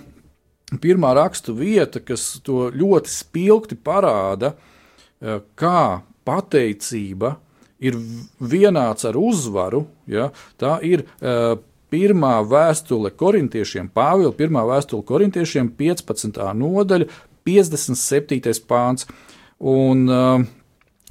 [0.83, 7.37] pirmā rakstu vieta, kas to ļoti spilgti parāda, uh, kā pateicība
[7.83, 7.99] ir
[8.38, 11.57] vienāds ar uzvaru, ja, tā ir uh,
[11.92, 16.40] pirmā vēstule korintiešiem, Pāvila pirmā vēstule korintiešiem, 15.
[16.57, 17.11] nodaļa,
[17.47, 18.62] 57.
[18.71, 19.09] pāns.
[19.59, 20.47] Un uh,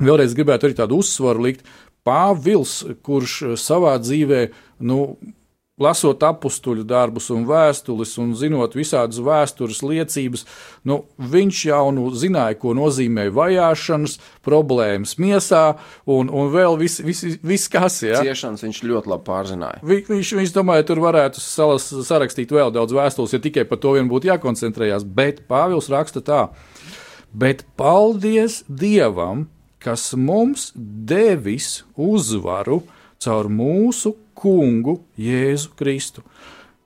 [0.02, 1.68] vēlreiz gribētu arī tādu uzsvaru likt,
[2.08, 4.48] Pāvils, kurš savā dzīvē
[4.90, 5.04] nu,
[5.82, 10.46] lasot apstuļu darbus un vēstules, un zinot visādas vēstures liecības,
[10.88, 15.64] nu, viņš jau nu zināja, ko nozīmē vajāšanas, problēmas miesā
[16.10, 18.02] un, un vēl viss, vis, vis kas.
[18.06, 18.22] Ja?
[18.22, 19.82] Ciešanas viņš ļoti labi pārzināja.
[19.86, 23.96] Vi, viņš, viņš domāja, tur varētu salas, sarakstīt vēl daudz vēstules, ja tikai par to
[23.98, 26.44] vien būtu jākoncentrējās, bet Pāvils raksta tā.
[27.32, 29.48] Bet paldies Dievam,
[29.82, 32.82] kas mums devis uzvaru
[33.22, 36.26] caur mūsu kungu Jēzu Kristu.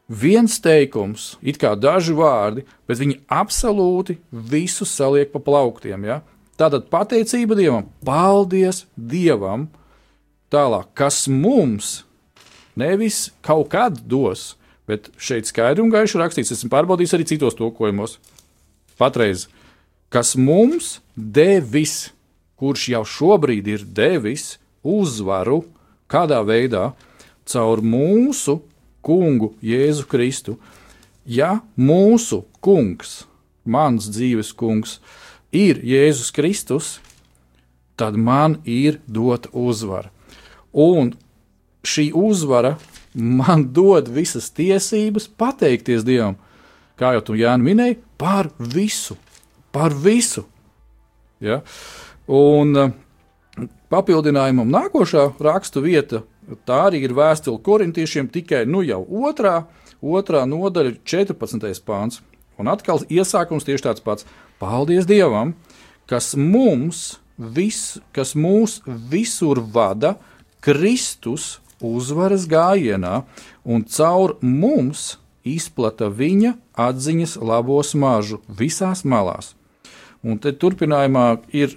[0.06, 6.06] Viens teikums, it kā daži vārdi, bet viņi absolūti visu saliek pa plauktiem.
[6.06, 6.20] Ja?
[6.60, 9.66] Tātad pateicība Dievam, paldies Dievam,
[10.54, 12.04] tālāk, kas mums
[12.78, 14.54] nevis kaut kad dos,
[14.86, 18.20] bet šeit skaidri un gaiši rakstīts, esmu pārbaudījis arī citos tulkojumos.
[19.02, 19.48] Patreiz,
[20.14, 22.12] kas mums devis,
[22.60, 25.64] kurš jau šobrīd ir devis uzvaru,
[26.08, 26.92] kādā veidā,
[27.50, 28.60] caur mūsu
[29.06, 30.58] kungu Jēzu Kristu.
[31.26, 33.24] Ja mūsu kungs,
[33.66, 35.00] mans dzīves kungs,
[35.54, 37.00] ir Jēzus Kristus,
[37.98, 40.12] tad man ir dota uzvara.
[40.74, 41.14] Un
[41.86, 42.76] šī uzvara
[43.16, 46.36] man dod visas tiesības pateikties Dievam,
[47.00, 49.16] kā jau tu Jānis minēji, par visu.
[49.72, 50.46] Par visu.
[51.44, 51.62] Ja?
[52.28, 52.94] Un uh,
[53.92, 56.24] papildinājumam nākošā rakstu vieta
[56.66, 59.66] Tā arī ir vēstule korintiešiem tikai nu jau otrā,
[60.02, 61.84] otrā nodaļa, 14.
[61.86, 62.22] pāns.
[62.62, 64.28] Un atkal iesākums tieši tāds pats.
[64.62, 65.54] Paldies Dievam,
[66.08, 70.16] kas mums, vis, kas mūs visur vada
[70.64, 73.24] Kristus uzvaras gājienā
[73.68, 79.54] un caur mums izplata viņa atziņas labo smaržu visās malās.
[80.26, 81.76] Un te turpinājumā ir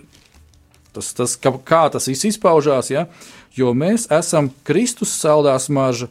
[0.94, 2.88] tas, tas kā, tas viss izpaužās.
[2.94, 3.06] Ja?
[3.58, 6.08] Jo mēs esam Kristus saldā smarža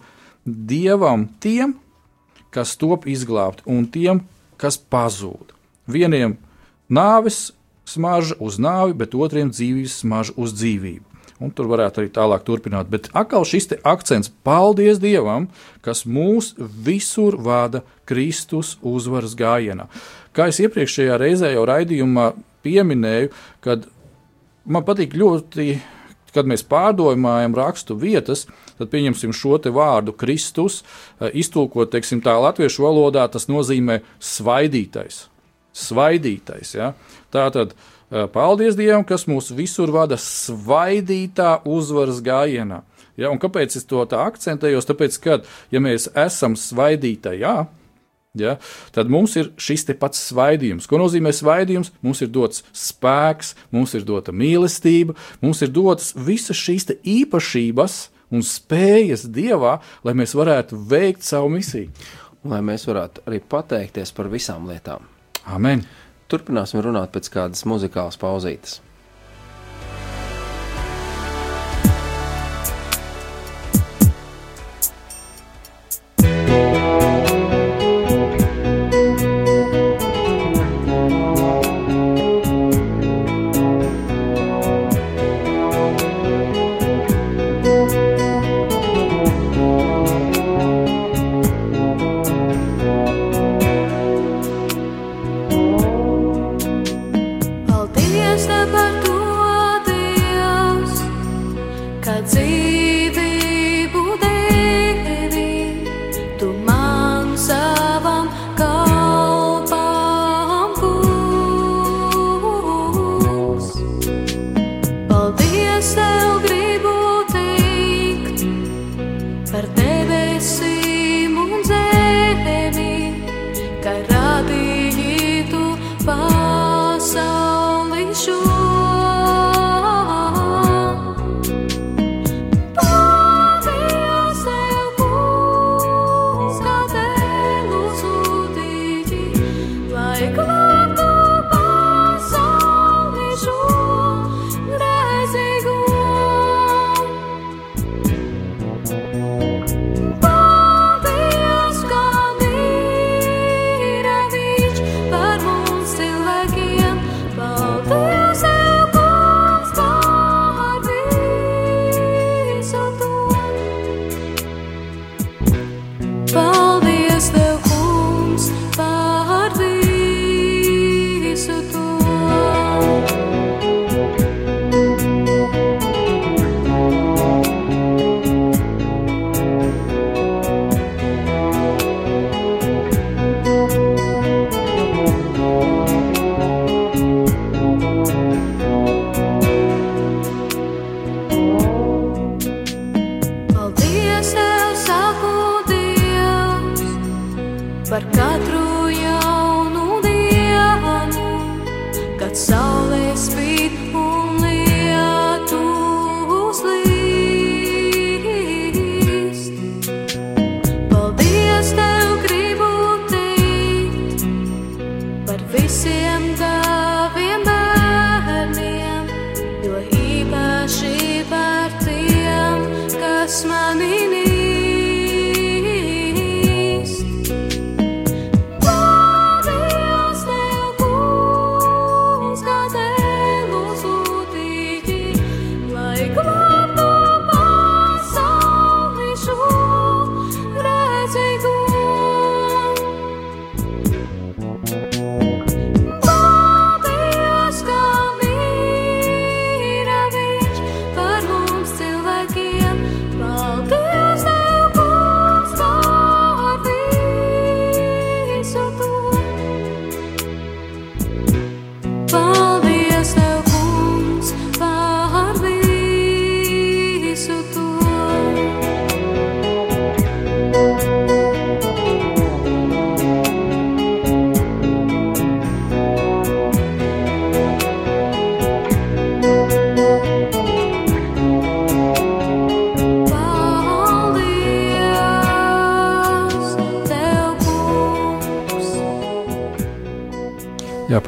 [0.48, 1.76] Dievam tiem,
[2.56, 4.22] kas top izglābt, un tiem,
[4.56, 5.52] kas pazūd.
[5.88, 6.38] Vieniem
[6.88, 7.52] nāves
[7.88, 11.04] smarža uz nāvi, bet otriem dzīvības smarža uz dzīvību.
[11.38, 12.90] Un tur varētu arī tālāk turpināt.
[12.90, 15.50] Bet atkal šis akcents- paldies Dievam,
[15.82, 19.86] kas mūs visur vada Kristus uzvaras gājienā.
[20.34, 22.34] Kā es iepriekšējā reizē jau raidījumā
[22.64, 23.30] pieminēju,
[23.62, 23.86] kad
[24.66, 25.80] man patīk ļoti
[26.38, 28.46] kad mēs pārdomājam rakstu vietas,
[28.78, 30.84] tad pieņemsim šo vārdu Kristus,
[31.20, 35.26] eh, iztulkot teiksim, tā latviešu valodā, tas nozīmē svaidītais.
[35.74, 36.94] Svaidītais ja?
[37.34, 42.84] Tā tad eh, paldies Dievam, kas mūs visur vada svaidītā uzvaras gājienā.
[43.18, 44.84] Ja, un kāpēc es to tā akcentēju?
[44.86, 45.42] Tāpēc, ka,
[45.74, 47.87] ja mēs esam svaidītajā, Ja?
[48.94, 50.88] Tad mums ir šis pats svaidījums.
[50.90, 51.94] Ko nozīmē svaidījums?
[52.06, 57.98] Mums ir dots spēks, mums ir dota mīlestība, mums ir dotas visas šīs īpašības
[58.32, 61.92] un spējas dievā, lai mēs varētu veikt savu misiju.
[62.48, 65.08] Lai mēs varētu arī pateikties par visām lietām.
[65.48, 65.86] Amen!
[66.28, 68.82] Turpināsim runāt pēc kādas muzikālas pauzītes.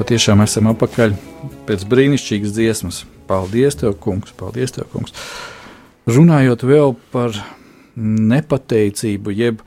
[0.08, 1.14] Tiešām esam apakaļ
[1.68, 3.04] pēc brīnišķīgas dziesmas.
[3.30, 4.32] Paldies, tev, kungs!
[4.38, 5.14] Paldies, tev, kungs!
[6.10, 7.36] Runājot vēl par
[8.00, 9.60] nepateicību, jeb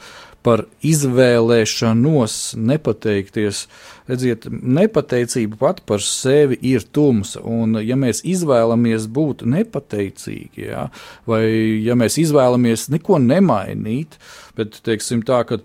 [0.43, 3.61] par izvēlēšanos nepateikties.
[4.09, 10.89] Redziet, nepateicība pat par sevi ir tumsa, un ja mēs izvēlamies būt nepateicīgi, jā,
[11.29, 11.45] vai
[11.85, 14.19] ja mēs izvēlamies neko nemainīt,
[14.59, 15.61] bet, teiksim tā, ka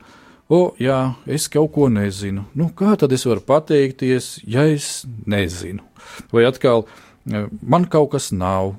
[0.49, 2.47] o, jā, es kaut ko nezinu.
[2.57, 5.85] Nu, kā tad es varu pateikties, ja es nezinu?
[6.33, 6.87] Vai atkal,
[7.29, 8.75] e, man kaut kas nav.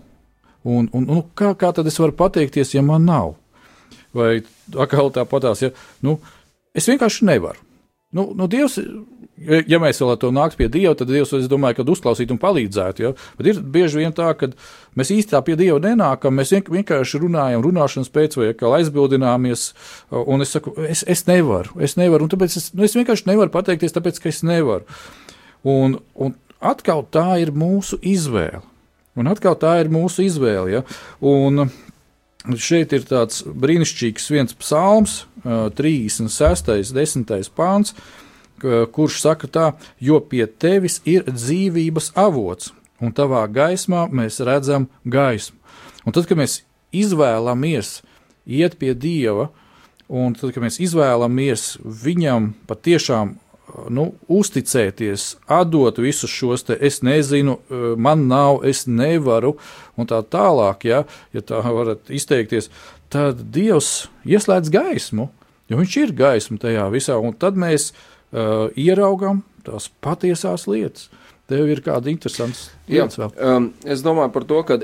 [0.66, 3.36] Un, un, un kā, kā tad es varu pateikties, ja man nav?
[4.16, 4.42] Vai
[4.74, 5.74] atkal tāpatās, ja
[6.06, 6.18] nu,
[6.74, 7.69] es vienkārši nevaru.
[8.10, 8.80] Nu, nu Dievs,
[9.70, 12.40] ja, mēs vēl ar to nāktu pie Dieva, tad Dievs, es domāju, ka uzklausītu un
[12.42, 13.04] palīdzētu.
[13.06, 13.12] Ja?
[13.38, 14.50] Bet ir bieži vien tā, ka
[14.98, 19.68] mēs īstā pie Dieva nenākam, mēs vienkārši runājam, runāšanas pēc vai kā aizbildināmies,
[20.10, 23.54] un es saku, es, es nevaru, es nevaru, un tāpēc es, nu, es vienkārši nevaru
[23.54, 24.90] pateikties, tāpēc, ka es nevaru.
[25.70, 28.64] Un, un atkal tā ir mūsu izvēle.
[29.20, 30.80] Un atkal tā ir mūsu izvēle.
[30.80, 30.82] Ja?
[31.22, 31.68] Un,
[32.40, 36.94] Šeit ir tāds brīnišķīgs viens psalms, 36.
[36.96, 37.50] 10.
[37.52, 37.92] pāns,
[38.96, 39.66] kurš saka tā,
[40.00, 42.72] jo pie tevis ir dzīvības avots,
[43.04, 45.58] un tavā gaismā mēs redzam gaismu.
[46.08, 46.62] Un tad, kad mēs
[46.96, 48.00] izvēlamies
[48.48, 49.50] iet pie Dieva,
[50.08, 53.36] un tad, kad mēs izvēlamies viņam patiešām
[53.94, 57.58] nu, uzticēties, atdot visus šos te, es nezinu,
[57.98, 59.56] man nav, es nevaru,
[60.00, 61.04] un tā tālāk, ja,
[61.36, 62.70] ja tā varat izteikties,
[63.14, 65.30] tad Dievs ieslēdz gaismu,
[65.70, 71.10] jo viņš ir gaisma tajā visā, un tad mēs uh, ieraugam tās patiesās lietas.
[71.50, 73.34] Tev ir kāda interesanta lieta vēl?
[73.42, 74.78] Um, es domāju par to, ka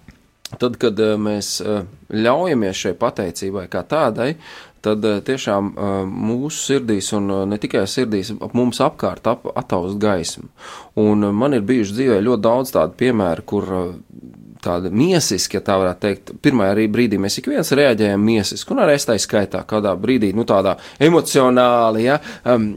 [0.62, 4.32] tad, kad uh, mēs uh, ļaujamies šai pateicībai kā tādai,
[4.84, 5.72] tad uh, tiešām
[6.10, 10.50] mūsu sirdīs un ne tikai sirdīs ap mums apkārt ap, ataust gaismu.
[11.00, 13.72] Un man ir bijuši dzīvē ļoti daudz tādu piemēru, kur
[14.64, 16.32] tāda miesiska, ja tā varētu teikt.
[16.44, 20.32] Pirmā arī brīdī mēs ik viens reaģējam miesiski, un arī es tā skaitā, kādā brīdī,
[20.36, 22.18] nu, tādā emocionāli, ja,
[22.48, 22.68] um,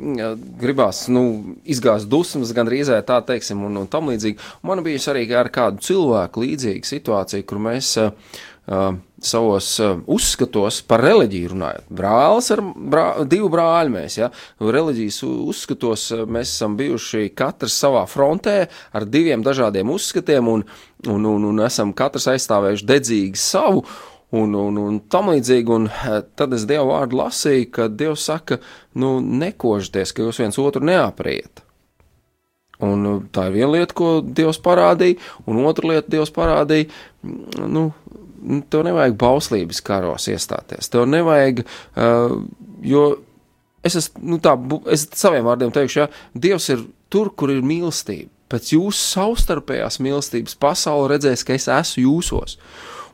[0.62, 1.26] gribās, nu,
[1.70, 4.39] izgāzt dusmas, gan rīzē tā teiksim, un, un tam līdzīgi.
[4.68, 8.14] Man bija arī ar kādu cilvēku līdzīga situācija, kur mēs uh,
[8.68, 8.93] uh,
[9.28, 11.88] savos uh, uzskatos par reliģiju runājot.
[11.94, 14.30] Brālis ar brā, divu brāļu mēs, ja,
[14.62, 18.58] reliģijas uzskatos uh, mēs esam bijuši katrs savā frontē
[18.94, 20.66] ar diviem dažādiem uzskatiem un,
[21.08, 23.86] un, un, un esam katrs aizstāvējuši dedzīgi savu.
[24.34, 28.58] Un, un, un tam līdzīgi, un uh, tad es Dievu vārdu lasīju, ka Dievs saka,
[28.98, 31.62] nu, nekožieties, ka jūs viens otru neapriet.
[32.84, 36.90] Un tā ir viena lieta, ko Dievs parādīja, un otra lieta, Dievs parādīja,
[37.24, 37.92] nu, Nu,
[38.72, 40.91] tev nevajag bauslības karos iestāties.
[40.94, 41.64] Tev nevajag,
[41.96, 42.38] uh,
[42.84, 43.06] jo
[43.84, 44.56] es esmu, nu tā,
[44.94, 48.32] es saviem vārdiem teikšu, ja, Dievs ir tur, kur ir mīlestība.
[48.54, 52.60] Pēc jūsu savstarpējās mīlestības pasaule redzēs, ka es esmu jūsos.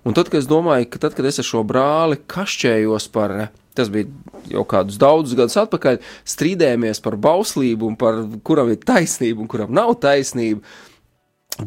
[0.07, 3.36] Un tad, kad es domāju, ka tad, kad es ar šo brāli kašķējos par,
[3.75, 4.07] tas bija
[4.51, 9.73] jau kādus daudzus gadus atpakaļ, strīdējamies par bauslību un par kuram ir taisnība un kuram
[9.75, 10.63] nav taisnība,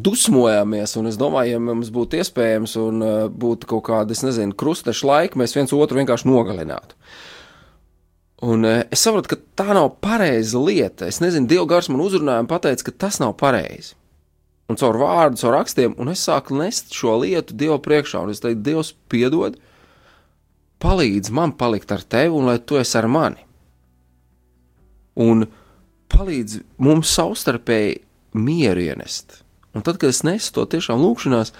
[0.01, 4.55] dusmojāmies, un es domāju, ja mums būtu iespējams un uh, būtu kaut kāda, es nezinu,
[4.57, 6.97] krusteša laika, mēs viens otru vienkārši nogalinātu.
[8.43, 11.07] Un uh, es saprotu, ka tā nav pareiza lieta.
[11.07, 13.93] Es nezinu, Dieva gars man uzrunāja un pateica, ka tas nav pareizi.
[14.71, 18.41] Un caur vārdu, caur rakstiem, un es sāku nest šo lietu Dieva priekšā, un es
[18.43, 19.59] teicu, Dievs, piedod,
[20.83, 23.45] palīdz man palikt ar tevi, un lai tu esi ar mani.
[25.21, 25.45] Un
[26.09, 28.01] palīdz mums savstarpēji
[28.33, 29.42] mieru ienest
[29.73, 31.53] Un tad, kad es nesu to tiešām lūkšanās,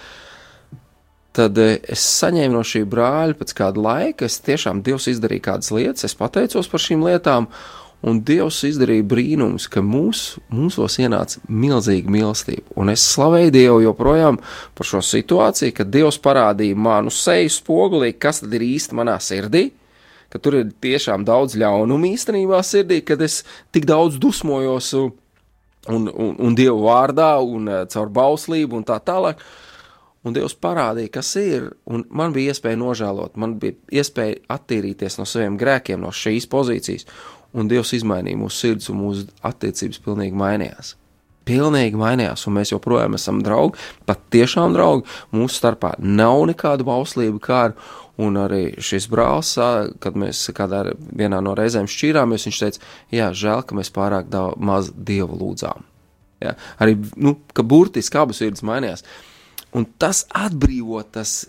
[1.34, 4.28] tad eh, es saņēmu no šī brāļa pēc kāda laika.
[4.28, 7.48] Es tiešām Dievs izdarīja kādas lietas, es pateicos par šīm lietām,
[8.06, 12.68] un Dievs izdarīja brīnums, ka mūs, mūsos ienāca milzīga mīlestība.
[12.78, 14.38] Un es slavēju Dievu joprojām
[14.78, 19.70] par šo situāciju, kad Dievs parādīja manu seju spogulī, kas tad ir īsti manā sirdī.
[20.30, 23.42] Ka tur ir tiešām daudz ļaunumu īstenībā sirdī, kad es
[23.74, 24.90] tik daudz dusmojos
[25.88, 29.42] un, un, un Dievu vārdā, un uh, caur bauslību un tā tālāk.
[30.24, 35.26] Un Dievs parādīja, kas ir, un man bija iespēja nožēlot, man bija iespēja attīrīties no
[35.28, 37.04] saviem grēkiem, no šīs pozīcijas,
[37.52, 40.94] un Dievs izmainīja mūsu sirds, un mūsu attiecības pilnīgi mainījās.
[41.44, 43.76] Pilnīgi mainījās, un mēs joprojām esam draugi,
[44.08, 45.04] pat tiešām draugi.
[45.36, 47.76] Mūsu starpā nav nekāda bauslība, kā ar,
[48.14, 49.56] Un arī šis brālis,
[50.02, 50.84] kad mēs kādā
[51.18, 55.82] vienā no reizēm šķīrāmies, viņš teica, jā, žēl, ka mēs pārāk daudz maz dievu lūdzām.
[56.44, 56.54] Ja?
[56.78, 59.02] Arī, nu, ka burtiski abas sirds mainījās.
[59.74, 61.40] Un tas atbrīvo tas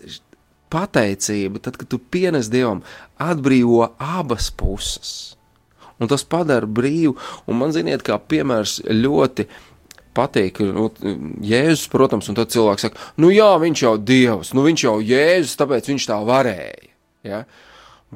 [0.74, 2.82] pateicība, tad, kad tu pienes dievam,
[3.22, 5.12] atbrīvo abas puses.
[6.02, 7.14] Un tas padara brīvu,
[7.46, 9.46] un man ziniet, kā piemērs ļoti
[10.16, 10.62] patīk.
[10.74, 10.88] Nu,
[11.44, 15.56] Jēzus, protams, un tad cilvēks saka, nu jā, viņš jau dievs, nu viņš jau Jēzus,
[15.60, 16.90] tāpēc viņš tā varēja.
[17.26, 17.44] Ja?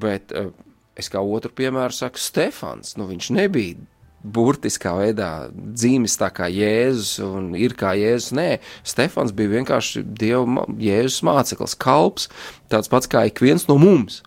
[0.01, 0.51] Bet eh,
[0.99, 3.79] es kā otru piemēru saku, Stefans, nu viņš nebija
[4.21, 8.35] burtiskā veidā dzīves tā kā Jēzus un ir kā Jēzus.
[8.37, 8.49] Nē,
[8.87, 12.29] Stefans bija vienkārši Dieva Jēzus māceklis, kalps,
[12.73, 14.21] tāds pats kā ik viens no mums.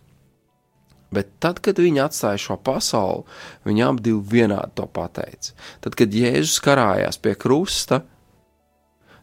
[1.13, 3.27] Bet tad, kad viņi atstāja šo pasauli,
[3.67, 5.53] viņi abi vienādi to pateica.
[5.83, 8.01] Tad, kad Jēzus karājās pie krusta,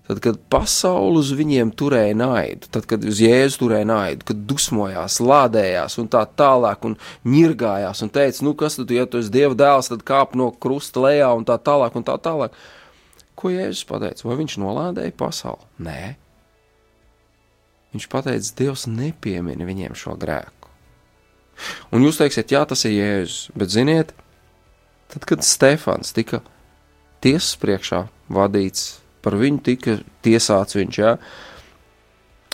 [0.07, 5.21] tad, kad pasaule uz viņiem turēja naidu, tad, kad uz Jēzu turēja naidu, kad dusmojās,
[5.23, 9.59] lādējās un tā tālāk, un ņirgājās un teica, nu kas tad, ja tu esi Dieva
[9.59, 12.55] dēls, tad kāp no krusta lejā un tā tālāk un tā tālāk.
[13.39, 14.27] Ko Jēzus pateica?
[14.29, 15.71] Vai viņš nolādēja pasauli?
[15.87, 16.01] Nē.
[17.95, 20.60] Viņš pateica, Dievs nepiemina viņiem šo grēku.
[21.95, 24.15] Un jūs teiksiet, jā, tas ir Jēzus, bet ziniet,
[25.13, 26.43] tad, kad Stefans tika
[27.25, 31.15] tiesas priekšā vadīts, par viņu tika tiesāts viņš, jā,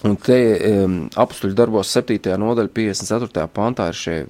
[0.07, 0.39] un te
[0.71, 2.19] um, apstuļu darbos 7.
[2.41, 3.49] nodaļa 54.
[3.55, 4.21] pantā ir šie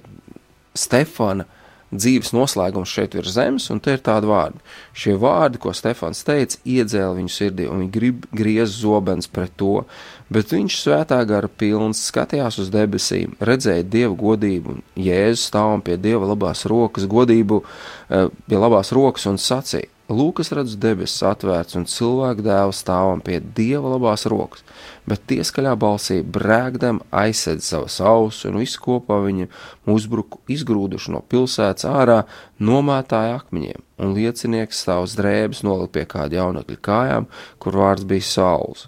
[0.77, 1.47] Stefana
[1.91, 4.59] dzīves noslēgums šeit ir zemes, un te ir tādi vārdi.
[4.97, 9.85] Šie vārdi, ko Stefans teica, iedzēla viņu sirdī, un viņi grib griez zobens pret to,
[10.33, 15.97] bet viņš svētā gara pilns skatījās uz debesīm, redzēja dievu godību, un jēzus stāvam pie
[16.01, 17.61] dieva labās rokas godību,
[18.09, 19.91] eh, pie labās rokas un sacīja.
[20.07, 24.63] Lūk, es redzu debesis atvērts un cilvēku dēlu stāvam pie dieva labās rokas,
[25.03, 29.49] bet tie skaļā balsī brēkdam aizsedz savas ausis un visu kopā viņi
[29.83, 32.21] uzbruku izgrūduši no pilsētas ārā,
[32.55, 37.27] nomētāja akmeņiem, un liecinieks savus drēbes nolika pie kāda jaunekļa kājām,
[37.59, 38.87] kur vārds bija saules.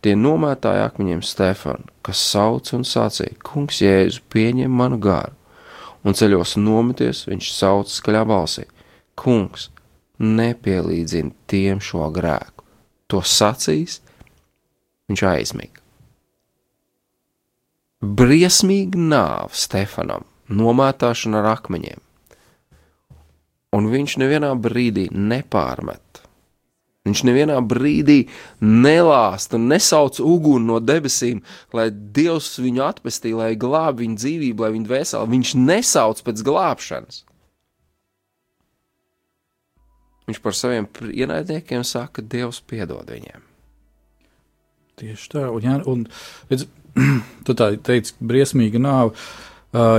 [0.00, 5.36] Tie nomētāja akmeņiem Stefanu, kas sauc un sacīja: Kungs, Jēzu, pieņem manu gāru,
[6.04, 8.64] un ceļos nometies, viņš sauc skaļā balsī:
[9.20, 9.68] Kungs,
[10.20, 12.64] nepielīdzina tiem šo grēku.
[13.12, 14.00] To sacīs,
[15.10, 15.80] viņš aizmiga.
[18.00, 22.00] Briesmīgi nāve Stefanam, nomētāšana ar akmeņiem,
[23.76, 26.09] un viņš nevienā brīdī nepārmet.
[27.08, 28.26] Viņš nevienā brīdī
[28.60, 31.40] nelāsta, nesauc uguni no debesīm,
[31.72, 35.32] lai Dievs viņu atpestītu, lai glābtu viņa dzīvību, lai viņa dvēseli.
[35.32, 37.22] Viņš nesauc pēc glābšanas.
[40.28, 43.48] Viņš par saviem ienaidniekiem saka, Dievs piedod viņiem.
[45.00, 46.04] Tieši tā, un, jā, un
[46.52, 46.68] redz,
[47.48, 49.16] tu tā teici, briesmīga nāve.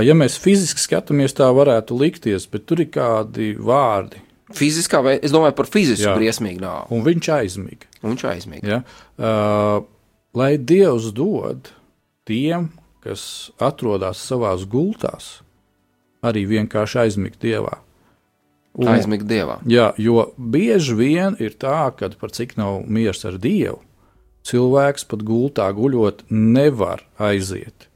[0.06, 4.20] Ja mēs fiziski skatāmies, tā varētu likties, bet tur ir kādi vārdi.
[4.56, 6.16] Fiziskā vai es domāju par fizisku jā.
[6.18, 6.90] briesmīgu nāvi.
[6.96, 7.90] Un viņš aizmiga.
[8.02, 8.68] Un viņš aizmiga.
[8.68, 8.80] Ja?
[9.16, 9.86] Uh,
[10.38, 11.72] lai Dievs dod
[12.28, 12.70] tiem,
[13.04, 15.40] kas atrodas savās gultās,
[16.22, 17.80] arī vienkārši aizmigt Dievā.
[18.72, 19.58] Un, aizmigt dievā.
[19.68, 23.82] Jā, jo bieži vien ir tā, ka par cik nav miers ar dievu,
[24.48, 27.88] cilvēks pat gultā guļot nevar aiziet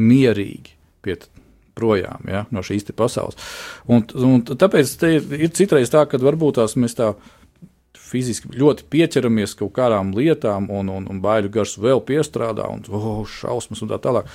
[0.00, 0.72] mierīgi
[1.04, 1.18] pie
[1.74, 3.38] projām ja, no šīs pasaules.
[3.90, 7.14] Un, un tāpēc ir, ir citreiz tā, ka varbūt tās mēs tā
[8.14, 13.24] fiziski ļoti pieķeramies kaut kādām lietām, un, un, un baiļu gars vēl piestrādā, un oh,
[13.28, 14.30] šausmas un tā tālāk.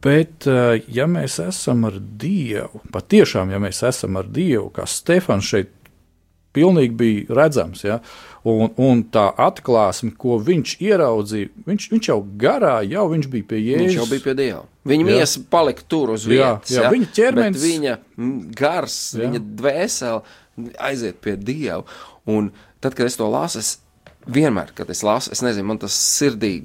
[0.00, 5.48] Bet, eh, ja mēs esam ar Dievu, patiešām, ja mēs esam ar Dievu, kā Stefans
[5.48, 5.74] šeit
[6.56, 8.00] pilnīgi bija redzams, ja,
[8.48, 13.60] un, un tā atklāsme, ko viņš ieraudzīja, viņš, viņš jau garā, jau viņš bija pie
[13.60, 13.84] Jēzus.
[13.84, 14.64] Viņš jau bija pie Dieva.
[14.88, 16.70] Viņa miesa palika tur uz vietas.
[16.72, 17.96] Jā, jā, ja, viņa ķermenis, viņa
[18.56, 19.26] gars, jā.
[19.26, 21.82] viņa dvēsele aiziet pie Dieva.
[22.30, 22.48] Un
[22.80, 23.74] tad, kad es to lasu, es
[24.30, 26.62] vienmēr, kad es lasu, es nezinu, man tas sirdī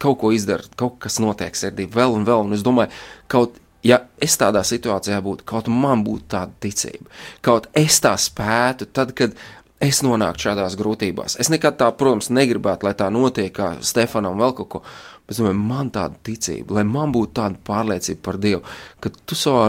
[0.00, 2.48] kaut ko izdara, kaut kas notiek sirdī, vēl un vēl.
[2.48, 2.90] Un es domāju,
[3.30, 7.08] kaut ja es tādā situācijā būtu, kaut man būtu tāda ticība,
[7.44, 9.36] kaut es tā spētu, tad, kad
[9.80, 11.38] es nonāktu šādās grūtībās.
[11.40, 14.82] Es nekad tā, protams, negribētu, lai tā notiek kā Stefanam vēl kaut ko.
[15.30, 18.64] Bet domāju, man tāda ticība, lai man būtu tāda pārliecība par Dievu,
[18.98, 19.68] ka tu savā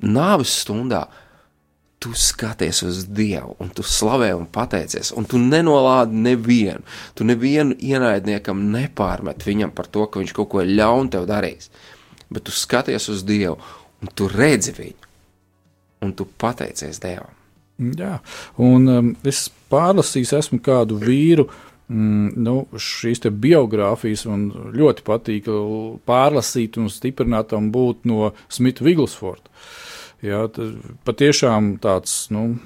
[0.00, 1.04] nāves stundā
[2.00, 6.80] tu skaties uz Dievu, un tu slavē un pateicies, un tu nenolādi nevienu.
[7.14, 11.68] Tu nevienu ienaidniekam nepārmet viņam par to, ka viņš kaut ko ļaunu tev darīs.
[12.32, 13.58] Bet tu skaties uz Dievu,
[14.00, 15.10] un tu redzi viņu,
[16.08, 17.36] un tu pateicies Dievam.
[18.00, 18.18] Jā,
[18.60, 21.46] un um, es pārlasīju, esmu kādu vīru.
[21.90, 25.48] Mm, nu, šīs biogrāfijas man ļoti patīk
[26.06, 29.50] pārlasīt un stiprināt tam būt no Smita Viglsforda.
[30.22, 30.44] Jā,
[31.08, 32.60] patiešām tāds nu,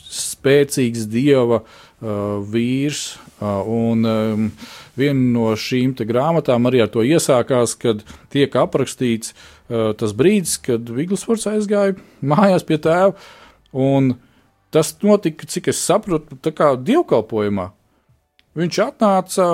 [0.00, 3.20] spēcīgs dieva uh, vīrs.
[3.36, 4.44] Uh, un um,
[4.96, 8.00] viena no šīm grāmatām arī ar to iesākās, kad
[8.32, 13.12] tiek aprakstīts uh, tas brīdis, kad Viglisfords aizgāja mājās pie tēva.
[13.76, 14.14] Un
[14.74, 17.70] tas notika, cik es saprotu, dievkalpojumā.
[18.56, 19.46] Viņš atnāca,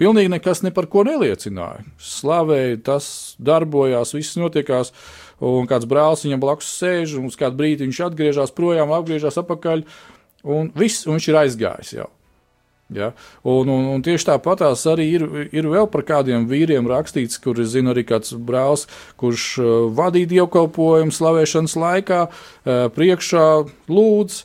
[0.00, 1.86] pilnīgi nekas ne par ko neliecināja.
[1.96, 3.08] Slavēja, tas
[3.40, 4.92] darbojās, viss notiekās.
[5.38, 9.84] Un kāds brālis viņam blakus sēž, un uz kādu brīdi viņš atgriežas projām, atgriežas atpakaļ,
[10.50, 12.08] un viss, un viņš ir aizgājis jau.
[12.94, 13.12] Ja?
[13.44, 17.72] Un, un, un tieši tāpatās arī ir, ir vēl par kādiem vīriem rakstīts, kur es
[17.74, 18.86] zinu, arī kāds brālis,
[19.20, 23.48] kurš uh, vadīja dievkalpojumu slavēšanas laikā, uh, priekšā
[23.92, 24.40] lūdz,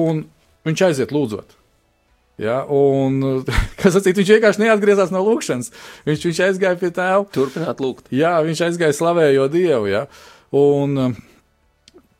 [0.00, 0.24] un
[0.68, 1.63] viņš aiziet lūdzot.
[2.40, 3.20] Ja, un,
[3.80, 5.70] kas atcīt, viņš vienkārši neatgriezās no lūkšanas.
[6.08, 7.22] Viņš, viņš aizgāja pie tēva.
[7.34, 8.10] Turpināt lūgt.
[8.14, 9.90] Jā, viņš aizgāja slavējot Dievu.
[9.92, 10.04] Ja,
[10.54, 11.14] un um,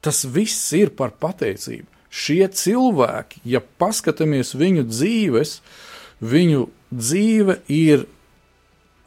[0.05, 1.89] tas viss ir par pateicību.
[2.15, 5.57] Šie cilvēki, ja paskatāmies viņu dzīves,
[6.23, 8.05] viņu dzīve ir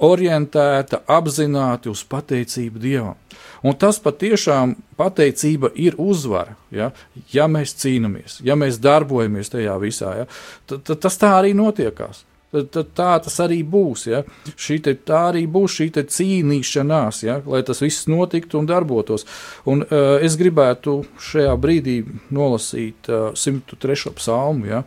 [0.04, 3.18] orientēta apzināti uz pateicību Dievam.
[3.66, 6.56] Un tas patiešām pateicība ir uzvara.
[6.72, 6.91] Ja,
[7.34, 10.26] ja mēs cīnāmies, ja mēs darbojamies tajā visā, ja,
[10.70, 12.24] tad, tad tas tā arī notiekās.
[12.48, 14.06] Tad, tad tā tas arī būs.
[14.08, 14.22] Ja.
[14.56, 19.28] Te, tā arī būs šī cīnīšanās, ja, lai tas viss notiktu un darbotos.
[19.68, 21.98] Un, uh, es gribētu šajā brīdī
[22.32, 24.14] nolasīt uh, 103.
[24.16, 24.70] psalmu.
[24.70, 24.86] Ja.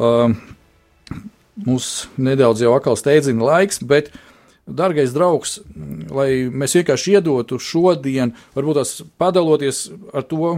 [0.00, 0.32] Uh,
[1.66, 4.24] mums nedaudz jau atkal steidzina laiks, bet uh,
[4.66, 5.60] Dargais draugs,
[6.10, 10.56] lai mēs vienkārši iedotu šodien, varbūt tās padaloties ar to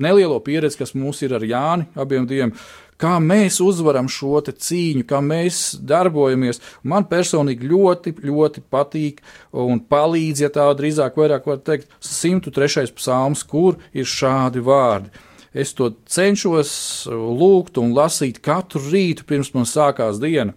[0.00, 2.54] nelielo pieredzi, kas mums ir ar Jāni, abiem diviem,
[2.98, 6.62] kā mēs uzvaram šo cīņu, kā mēs darbojamies.
[6.82, 9.20] Man personīgi ļoti, ļoti patīk
[9.52, 12.88] un palīdz, ja tā drīzāk vairāk var teikt, 103.
[12.96, 15.12] psalms, kur ir šādi vārdi.
[15.52, 16.70] Es to cenšos
[17.10, 20.54] lūgt un lasīt katru rītu, pirms man sākās diena.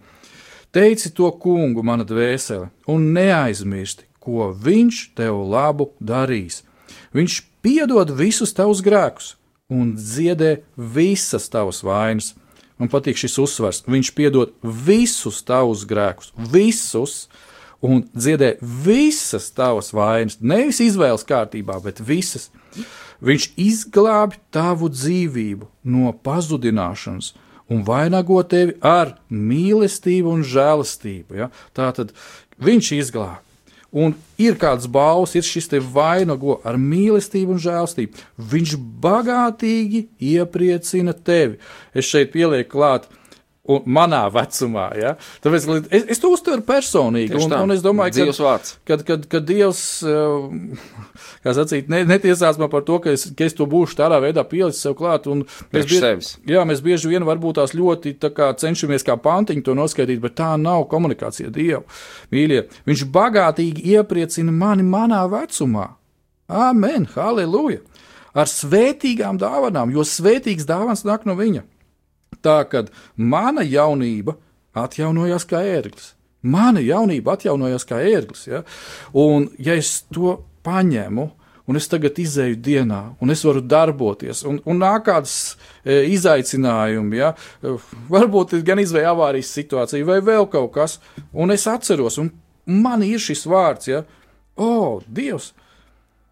[0.72, 6.62] Teici to kungu, mana dvēsele, un neaizmirsti, ko viņš tev labu darīs.
[7.12, 9.34] Viņš piedod visus tavus grēkus
[9.72, 12.32] un dziedē visas tavas vainas.
[12.80, 13.82] Man patīk šis uzsvars.
[13.86, 17.26] Viņš piedod visus tavus grēkus, visus,
[17.84, 20.38] un dziedē visas tavas vainas.
[20.40, 22.50] Nevis izvēles kārtībā, bet visas.
[23.22, 27.34] Viņš izglābj tavu dzīvību no pazudināšanas
[27.72, 31.40] un vainago tevi ar mīlestību un žēlastību.
[31.40, 31.48] Ja?
[31.76, 32.12] Tā tad
[32.62, 33.40] viņš izglābj.
[33.92, 38.22] Un ir kāds balss, ir šis te vainago ar mīlestību un žēlstību.
[38.52, 41.58] Viņš bagātīgi iepriecina tevi.
[41.92, 43.04] Es šeit pielieku klāt,
[43.70, 44.88] un manā vecumā.
[44.98, 45.12] Ja?
[45.42, 47.36] Tāpēc es, es to uztveru personīgi.
[47.38, 48.56] Un, un es domāju, ka,
[48.88, 53.54] kad, kad, kad Dievs eh, sacīt, ne, netiesās man par to, ka es, ka es
[53.58, 55.28] to būšu tādā veidā pielicis sev klāt.
[55.30, 59.78] Mēs, bieži, jā, mēs bieži vien varbūt tās ļoti tā kā, cenšamies kā pantiņu to
[59.78, 61.84] noskaidrot, bet tā nav komunikācija Dievu.
[62.34, 65.92] Mīļie, viņš bagātīgi iepriecina mani manā vecumā.
[66.52, 67.84] Amen, halleluja!
[68.32, 71.66] Ar svētīgām dāvanām, jo svētīgs dāvans nāk no viņa
[72.44, 72.84] tā, ka
[73.16, 74.36] mana jaunība
[74.78, 76.12] atjaunojās kā ērglis.
[76.42, 78.48] Mana jaunība atjaunojās kā ērglis.
[78.50, 78.62] Ja?
[79.14, 81.28] Un, ja es to paņemu,
[81.70, 85.36] un es tagad izēju dienā, un es varu darboties, un, un nāk kāds
[85.84, 87.32] e, izaicinājumi, ja?
[88.10, 90.98] varbūt gan izvēja avārijas situācija, vai vēl kaut kas,
[91.32, 92.32] un es atceros, un
[92.66, 94.02] man ir šis vārds, ja?
[94.58, 95.52] O, Dievs,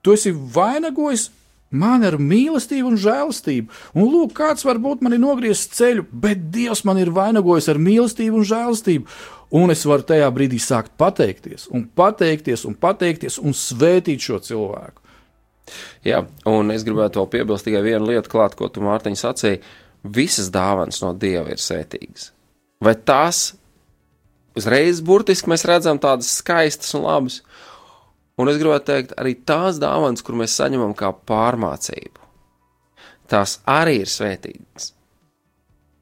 [0.02, 1.30] tu esi vainagojis
[1.70, 3.70] Man ir mīlestība un žēlastība.
[3.94, 8.40] Un lūk, kāds varbūt man ir nogriezis ceļu, bet Dievs man ir vainagojis ar mīlestību
[8.40, 9.20] un žēlastību.
[9.60, 14.98] Un es varu tajā brīdī sākt pateikties, un pateikties, un pateikties, un svētīt šo cilvēku.
[16.06, 19.62] Jā, un es gribētu vēl piebilst tikai vienu lietu, klāt, ko tu Mārtiņ sacīji.
[20.02, 22.30] Visas dāvanas no Dieva ir svētīgas.
[22.82, 23.52] Vai tās
[24.58, 27.40] uzreiz burtiski mēs redzam tādas skaistas un labas,
[28.40, 32.22] Un es gribētu teikt, arī tās dāvanas, kur mēs saņemam kā pārmācību,
[33.28, 34.94] tās arī ir svētīgas.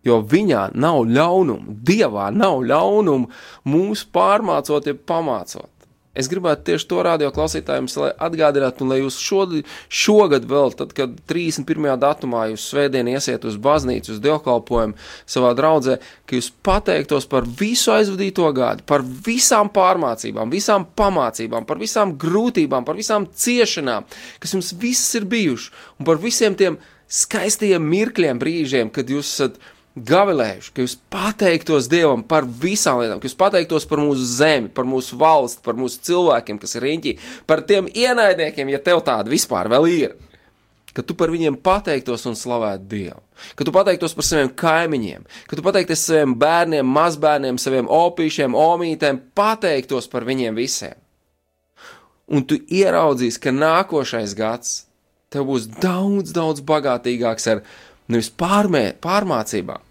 [0.06, 3.32] Jo viņā nav ļaunuma, dievā nav ļaunuma
[3.68, 5.72] mūs pārmācot, ja pamācot.
[6.18, 7.86] Es gribētu tieši to radio klausītājiem
[8.18, 11.88] atgādināt, un lai jūs šodi, šogad vēl, tad, kad 31.
[12.02, 14.98] datumā jūs svētdien iesiet uz baznīcu, uz dievkalpojumu
[15.30, 21.78] savā draudzē, ka jūs pateiktos par visu aizvadīto gadu, par visām pārmācībām, visām pamācībām, par
[21.78, 24.08] visām grūtībām, par visām ciešanām,
[24.42, 29.62] kas jums visas ir bijušas, un par visiem tiem skaistajiem mirkļiem, brīžiem, kad jūs esat
[30.06, 34.86] gavilējuši, ka jūs pateiktos Dievam par visām lietām, ka jūs pateiktos par mūsu zemi, par
[34.88, 37.14] mūsu valsti, par mūsu cilvēkiem, kas ir riņķī,
[37.48, 40.16] par tiem ienaidniekiem, ja tev tādi vispār vēl ir.
[40.96, 43.20] Ka tu par viņiem pateiktos un slavētu Dievu.
[43.54, 49.20] Ka tu pateiktos par saviem kaimiņiem, ka tu pateiktos saviem bērniem, mazbērniem, saviem opīšiem, omītēm,
[49.38, 50.96] pateiktos par viņiem visiem.
[52.28, 54.74] Un tu ieraudzīsi, ka nākošais gads
[55.32, 57.62] tev būs daudz, daudz bagātīgāks ar
[58.08, 59.84] nevis pārmē, pārmācībām,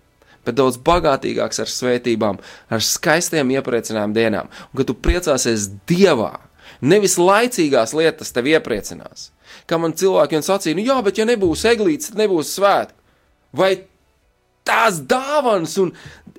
[0.48, 2.40] bet daudz bagātīgāks ar svētībām,
[2.72, 4.52] ar skaistiem iepriecinājumu dienām.
[4.72, 6.34] Un kad tu priecāsies Dievā,
[6.82, 9.32] nevis laicīgās lietas tev iepriecinās.
[9.68, 12.98] Kā man cilvēkiem sacīja, nu jā, bet ja nebūs eglītes, tad nebūs svētki.
[13.58, 13.72] Vai
[14.68, 15.94] tās dāvanas un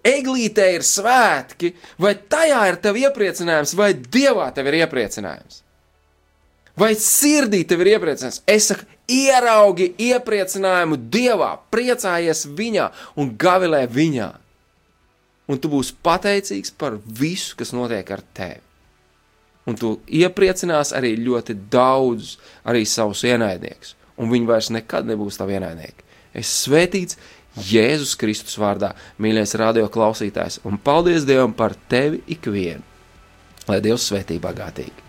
[0.06, 5.62] eglītē ir svētki, vai tajā ir tev iepriecinājums, vai Dievā tev ir iepriecinājums?
[6.78, 8.42] Vai sirdī tev ir iepriecinājums?
[8.46, 14.28] Es saku, ieraugi iepriecinājumu Dievā, priecājies Viņā un gavilē Viņā.
[15.48, 18.60] un tu būsi pateicīgs par visu, kas notiek ar tevi.
[19.68, 22.36] Un tu iepriecinās arī ļoti daudz
[22.68, 26.04] arī savus ienaidniekus, un viņi vairs nekad nebūs tavi ienaidnieki.
[26.36, 27.16] Es svētīts
[27.68, 32.84] Jēzus Kristus vārdā, mīļais radio klausītājs, un paldies Dievam par tevi ikvienu.
[33.68, 35.08] Lai Dievs svētī bagātīgi!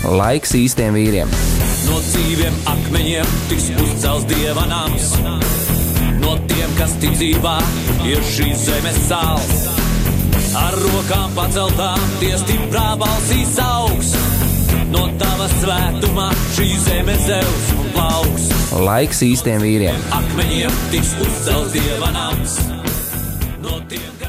[0.00, 1.28] Laiks īstiem vīriem.
[1.84, 5.10] No dzīviem akmeņiem tiks uzcelts dieva nams.
[6.22, 7.58] No tiem, kas ticībā
[8.08, 9.66] ir šīs zemes sāls.
[10.56, 14.14] Ar rokām paceltām, tie stiprā balsīs augs.
[14.90, 18.48] No tava svētumā šī zeme zeus un plauks.
[18.80, 20.00] Laiks īstiem vīriem.
[20.16, 22.56] Akmeņiem tiks uzcelts dieva nams.
[23.60, 24.19] No tiem,